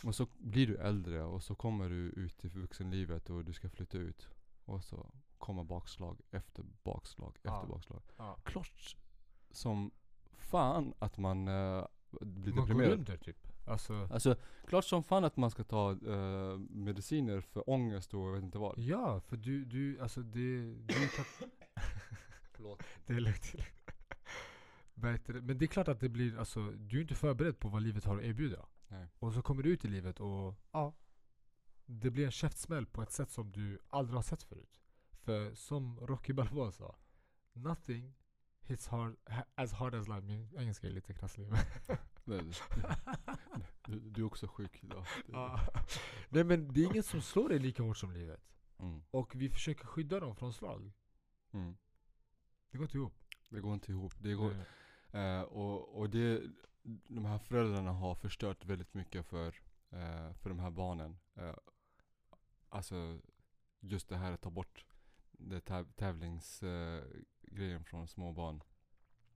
[0.04, 3.70] Och så blir du äldre och så kommer du ut i vuxenlivet och du ska
[3.70, 4.30] flytta ut.
[4.66, 7.66] Och så kommer bakslag efter bakslag efter Ja.
[7.70, 8.02] bakslag.
[8.18, 8.38] Ja.
[8.44, 8.96] Klart
[9.52, 9.92] som
[10.38, 11.86] fan att man uh,
[12.22, 13.00] blir Man går deprimerad.
[13.00, 13.48] under typ.
[13.68, 14.36] Alltså, Alltså
[14.68, 18.58] klart som fan att man ska ta eh, mediciner för ångest och jag vet inte
[18.58, 18.78] vad.
[18.80, 21.26] ja, för du, du, alltså det, du kan,
[22.52, 22.84] Förlåt.
[23.06, 23.56] Det är lugnt.
[24.94, 28.06] Men det är klart att det blir, alltså, du är inte förberedd på vad livet
[28.06, 28.66] har att erbjuda.
[28.88, 29.08] Nej.
[29.20, 30.94] Och så kommer du ut i livet och ja,
[31.86, 34.80] det blir en käftsmäll på ett sätt som du aldrig har sett förut.
[35.12, 36.96] För som Rocky Balboa sa,
[37.54, 38.14] nothing
[38.62, 40.22] hits hard, ha- as hard as life.
[40.22, 41.48] Min engelska är lite krasslig.
[41.50, 41.58] men-
[42.26, 42.54] Nej,
[43.86, 45.06] du, du är också sjuk idag.
[45.26, 45.60] Det- Ja.
[46.30, 48.42] Nej men det är ingen som slår dig lika hårt som livet.
[48.80, 49.02] Mm.
[49.12, 50.92] Och vi försöker skydda dem från slag.
[51.52, 51.78] Mm.
[52.72, 53.14] Det går inte ihop.
[53.50, 54.14] Det går inte ihop.
[54.20, 54.56] Det går.
[55.12, 56.44] Eh, och och det,
[57.08, 59.48] de här föräldrarna har förstört väldigt mycket för,
[59.90, 61.18] eh, för de här barnen.
[61.36, 61.56] Eh,
[62.70, 63.20] alltså
[63.80, 64.86] just det här att ta bort
[65.32, 68.64] det täv- tävlingsgrejen från små barn.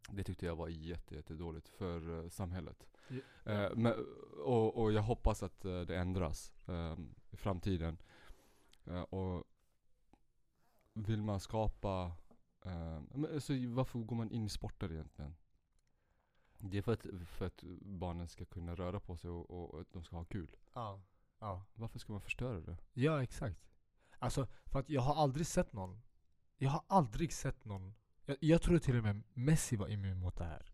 [0.10, 2.88] Det tyckte jag var jätte, jätte dåligt för eh, samhället.
[3.46, 3.94] Eh, men,
[4.46, 6.98] och, och jag hoppas att eh, det ändras eh,
[7.32, 7.98] i framtiden.
[8.86, 9.44] Eh, och
[10.94, 12.12] vill man skapa,
[12.66, 15.36] eh, men, alltså, varför går man in i sporter egentligen?
[16.64, 19.86] Det är för att, för att barnen ska kunna röra på sig och, och, och
[19.92, 20.56] de ska ha kul.
[20.74, 21.02] Ja.
[21.40, 21.66] ja.
[21.74, 22.78] Varför ska man förstöra det?
[22.94, 23.72] Ja, exakt.
[24.20, 26.02] Alltså, för att jag har aldrig sett någon
[26.58, 27.94] Jag har aldrig sett någon
[28.26, 30.72] Jag, jag tror till och med Messi var immun mot det här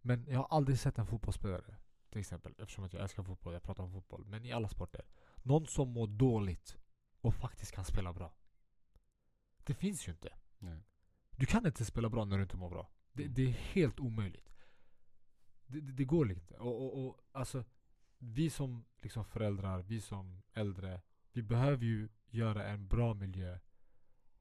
[0.00, 1.76] Men jag har aldrig sett en fotbollsspelare
[2.10, 5.04] Till exempel, eftersom att jag älskar fotboll, jag pratar om fotboll Men i alla sporter
[5.36, 6.76] Någon som mår dåligt
[7.20, 8.34] och faktiskt kan spela bra
[9.64, 10.82] Det finns ju inte Nej.
[11.30, 13.34] Du kan inte spela bra när du inte mår bra Det, Mm.
[13.34, 14.50] det är helt omöjligt
[15.70, 16.54] det, det, det går inte.
[16.54, 17.64] Och, och, och alltså
[18.18, 21.00] Vi som liksom föräldrar, vi som äldre
[21.32, 23.58] Vi behöver ju göra en bra miljö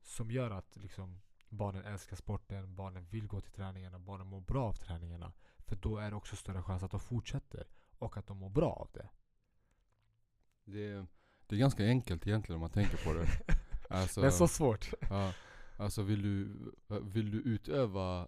[0.01, 4.67] Som gör att liksom Barnen älskar sporten, barnen vill gå till träningarna, barnen mår bra
[4.67, 5.33] av träningarna.
[5.67, 7.67] För då är det också större chans att de fortsätter
[7.99, 9.09] Och att de mår bra av det.
[10.65, 11.07] Det, är-
[11.47, 13.27] det är ganska enkelt egentligen om man tänker på det.
[13.91, 14.93] Alltså, Men så svårt.
[15.09, 15.33] ja,
[15.77, 16.55] alltså vill du,
[17.01, 18.27] vill du utöva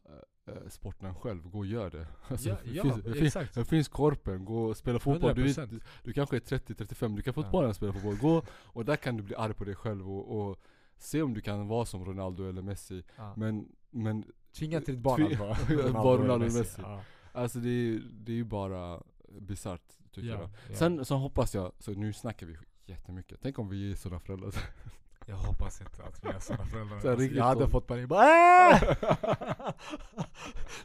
[0.70, 2.08] sporten själv, gå och gör det.
[2.28, 5.36] Alltså, Ja, det ja finns, finns, exakt det finns korpen, gå och spela fotboll.
[5.36, 5.82] Du, är- 100%.
[6.04, 7.44] du, kanske är 30-35, du kan Ja.
[7.44, 8.18] fortfarande spela fotboll.
[8.18, 10.60] Gå och där kan du bli arg på dig själv och, och
[10.98, 13.04] se om du kan vara som Ronaldo eller Messi.
[13.18, 13.34] ja.
[13.38, 14.26] Men, men
[14.58, 16.82] Tvinga till ditt barn att vara Ronaldo eller Messi.
[16.82, 17.02] Ja.
[17.32, 19.04] alltså det är, det är ju bara
[19.40, 19.82] bisarrt
[20.12, 20.50] tycker Ja, jag.
[20.70, 20.76] ja.
[20.76, 23.40] Sen så hoppas jag, så nu snackar vi jättemycket.
[23.42, 24.54] Tänk om vi är sådana föräldrar.
[25.32, 27.00] Jag hoppas inte att vi är sådana föräldrar.
[27.00, 28.80] Så Alltså, jag hade fått panik bara "Ah!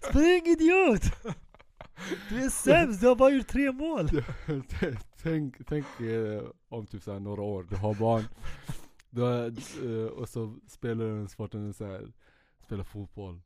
[0.08, 1.02] Spring idiot!
[2.28, 4.08] Du är sämst, du har bara gjort tre mål!
[5.22, 8.24] tänk tänk eh, om typ såhär några år, du har barn
[9.10, 12.12] Då, eh, och så spelar den sporten så här,
[12.64, 13.40] spelar fotboll.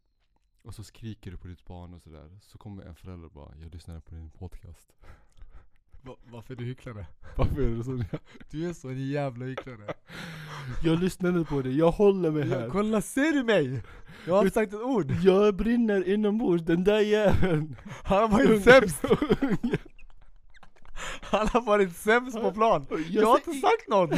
[0.62, 2.38] Och så skriker du på ditt barn och sådär.
[2.42, 4.92] Så kommer en förälder och bara 'Jag lyssnade på din podcast'
[6.02, 7.06] Va, varför är du hycklare?
[7.36, 8.04] Varför är det så?
[8.50, 9.94] Du är så en jävla hycklare.
[10.84, 12.60] Jag lyssnade på det, jag håller mig här.
[12.60, 13.82] Ja, kolla, ser du mig?
[14.26, 15.10] Jag har inte sagt ett ord.
[15.22, 17.76] Jag brinner inombords, den där jäveln.
[18.04, 19.04] Han har varit sämst.
[21.22, 22.86] Han har varit sämst på plan.
[23.08, 24.10] Jag har inte sagt något.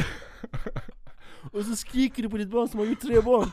[1.51, 3.51] Och så skriker du på ditt barn som har gjort tre barn.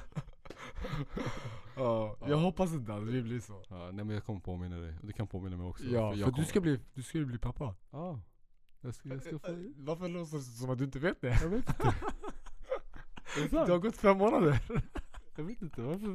[1.80, 3.62] Ja, jag hoppas inte att det blir så.
[3.68, 5.84] Ja, nej men jag kommer påminna dig, du kan påminna mig också.
[5.84, 7.74] Ja, för, jag du ska bli, du ska ju bli pappa.
[7.90, 8.20] Ja.
[8.80, 9.46] Jag ska, jag ska få...
[9.76, 11.38] Varför låtsas du som att du inte vet det?
[11.42, 11.94] Jag vet inte.
[13.50, 14.58] Det har gått fem månader.
[15.36, 16.06] Jag vet inte, varför...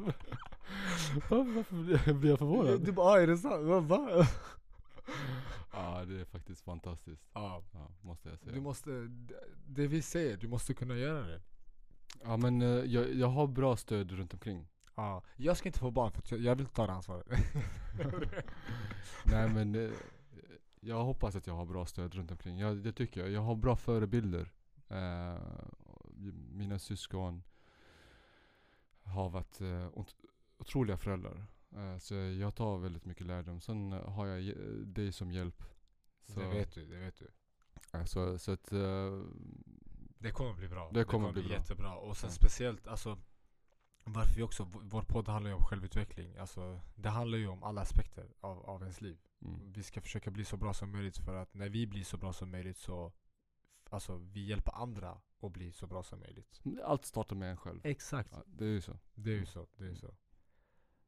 [1.30, 2.86] Varför, varför blir- jag förvånad?
[2.86, 3.88] Du bara, ah, är det sant?
[3.90, 4.28] Va?
[5.74, 7.24] Ja, det är faktiskt fantastiskt.
[7.34, 8.54] Ja, Ja, måste jag säga.
[8.54, 11.42] du måste, det- det vi säger, du måste kunna göra det.
[12.24, 14.68] Ja men eh, jag, jag har bra stöd runt omkring.
[14.96, 17.28] Ja, jag ska inte få barn för jag, vill ta det ansvaret.
[19.26, 19.92] Nej men eh,
[20.80, 22.60] jag hoppas att jag har bra stöd runt omkring.
[22.60, 23.30] Jag, det tycker jag.
[23.30, 24.52] Jag har bra förebilder.
[24.90, 25.38] Eh,
[26.52, 27.44] mina syskon
[29.04, 30.16] har varit eh, ot-
[30.58, 31.46] otroliga föräldrar.
[31.76, 33.62] Eh, så jag tar väldigt mycket lärdom.
[33.62, 34.56] Sen har jag
[34.88, 35.64] dig som hjälp.
[36.24, 37.28] Så, Det vet du, det vet du.
[37.98, 38.70] eh, så, så att,
[40.20, 40.92] Det kommer bli bra.
[40.94, 41.52] Det kommer bli bra.
[41.52, 41.96] jättebra.
[41.96, 42.34] Och sen Ja.
[42.36, 43.18] speciellt, alltså
[44.14, 46.38] varför vi också, vår podd handlar ju om självutveckling.
[46.38, 49.18] Alltså, det handlar ju om alla aspekter av, av ens liv.
[49.42, 52.18] mm, Vi ska försöka bli så bra som möjligt för att när vi blir så
[52.18, 53.14] bra som möjligt så
[53.90, 56.62] Alltså vi hjälper andra att bli så bra som möjligt.
[56.84, 57.80] allt startar med en själv.
[57.84, 58.30] Exakt.
[58.34, 58.98] Ja, det är ju så.
[59.16, 60.16] Det är ju så, det är ju så.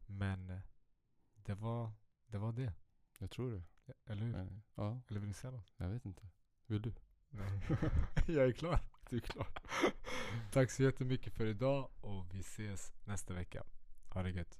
[0.06, 0.60] Men eh,
[1.34, 1.92] det var
[2.28, 2.38] det.
[2.38, 2.74] Var det.
[3.20, 3.64] Jag tror det.
[4.06, 4.62] Eller hur?
[4.76, 5.74] Ja, Eller vill du säga något?
[5.78, 6.28] jag vet inte.
[6.66, 6.94] Vill du?
[7.30, 7.62] Nej.
[8.28, 8.80] jag är klar.
[9.10, 9.48] Du är klar.
[10.52, 13.64] Tack så jättemycket för idag och vi ses nästa vecka.
[14.10, 14.58] Ha det gött.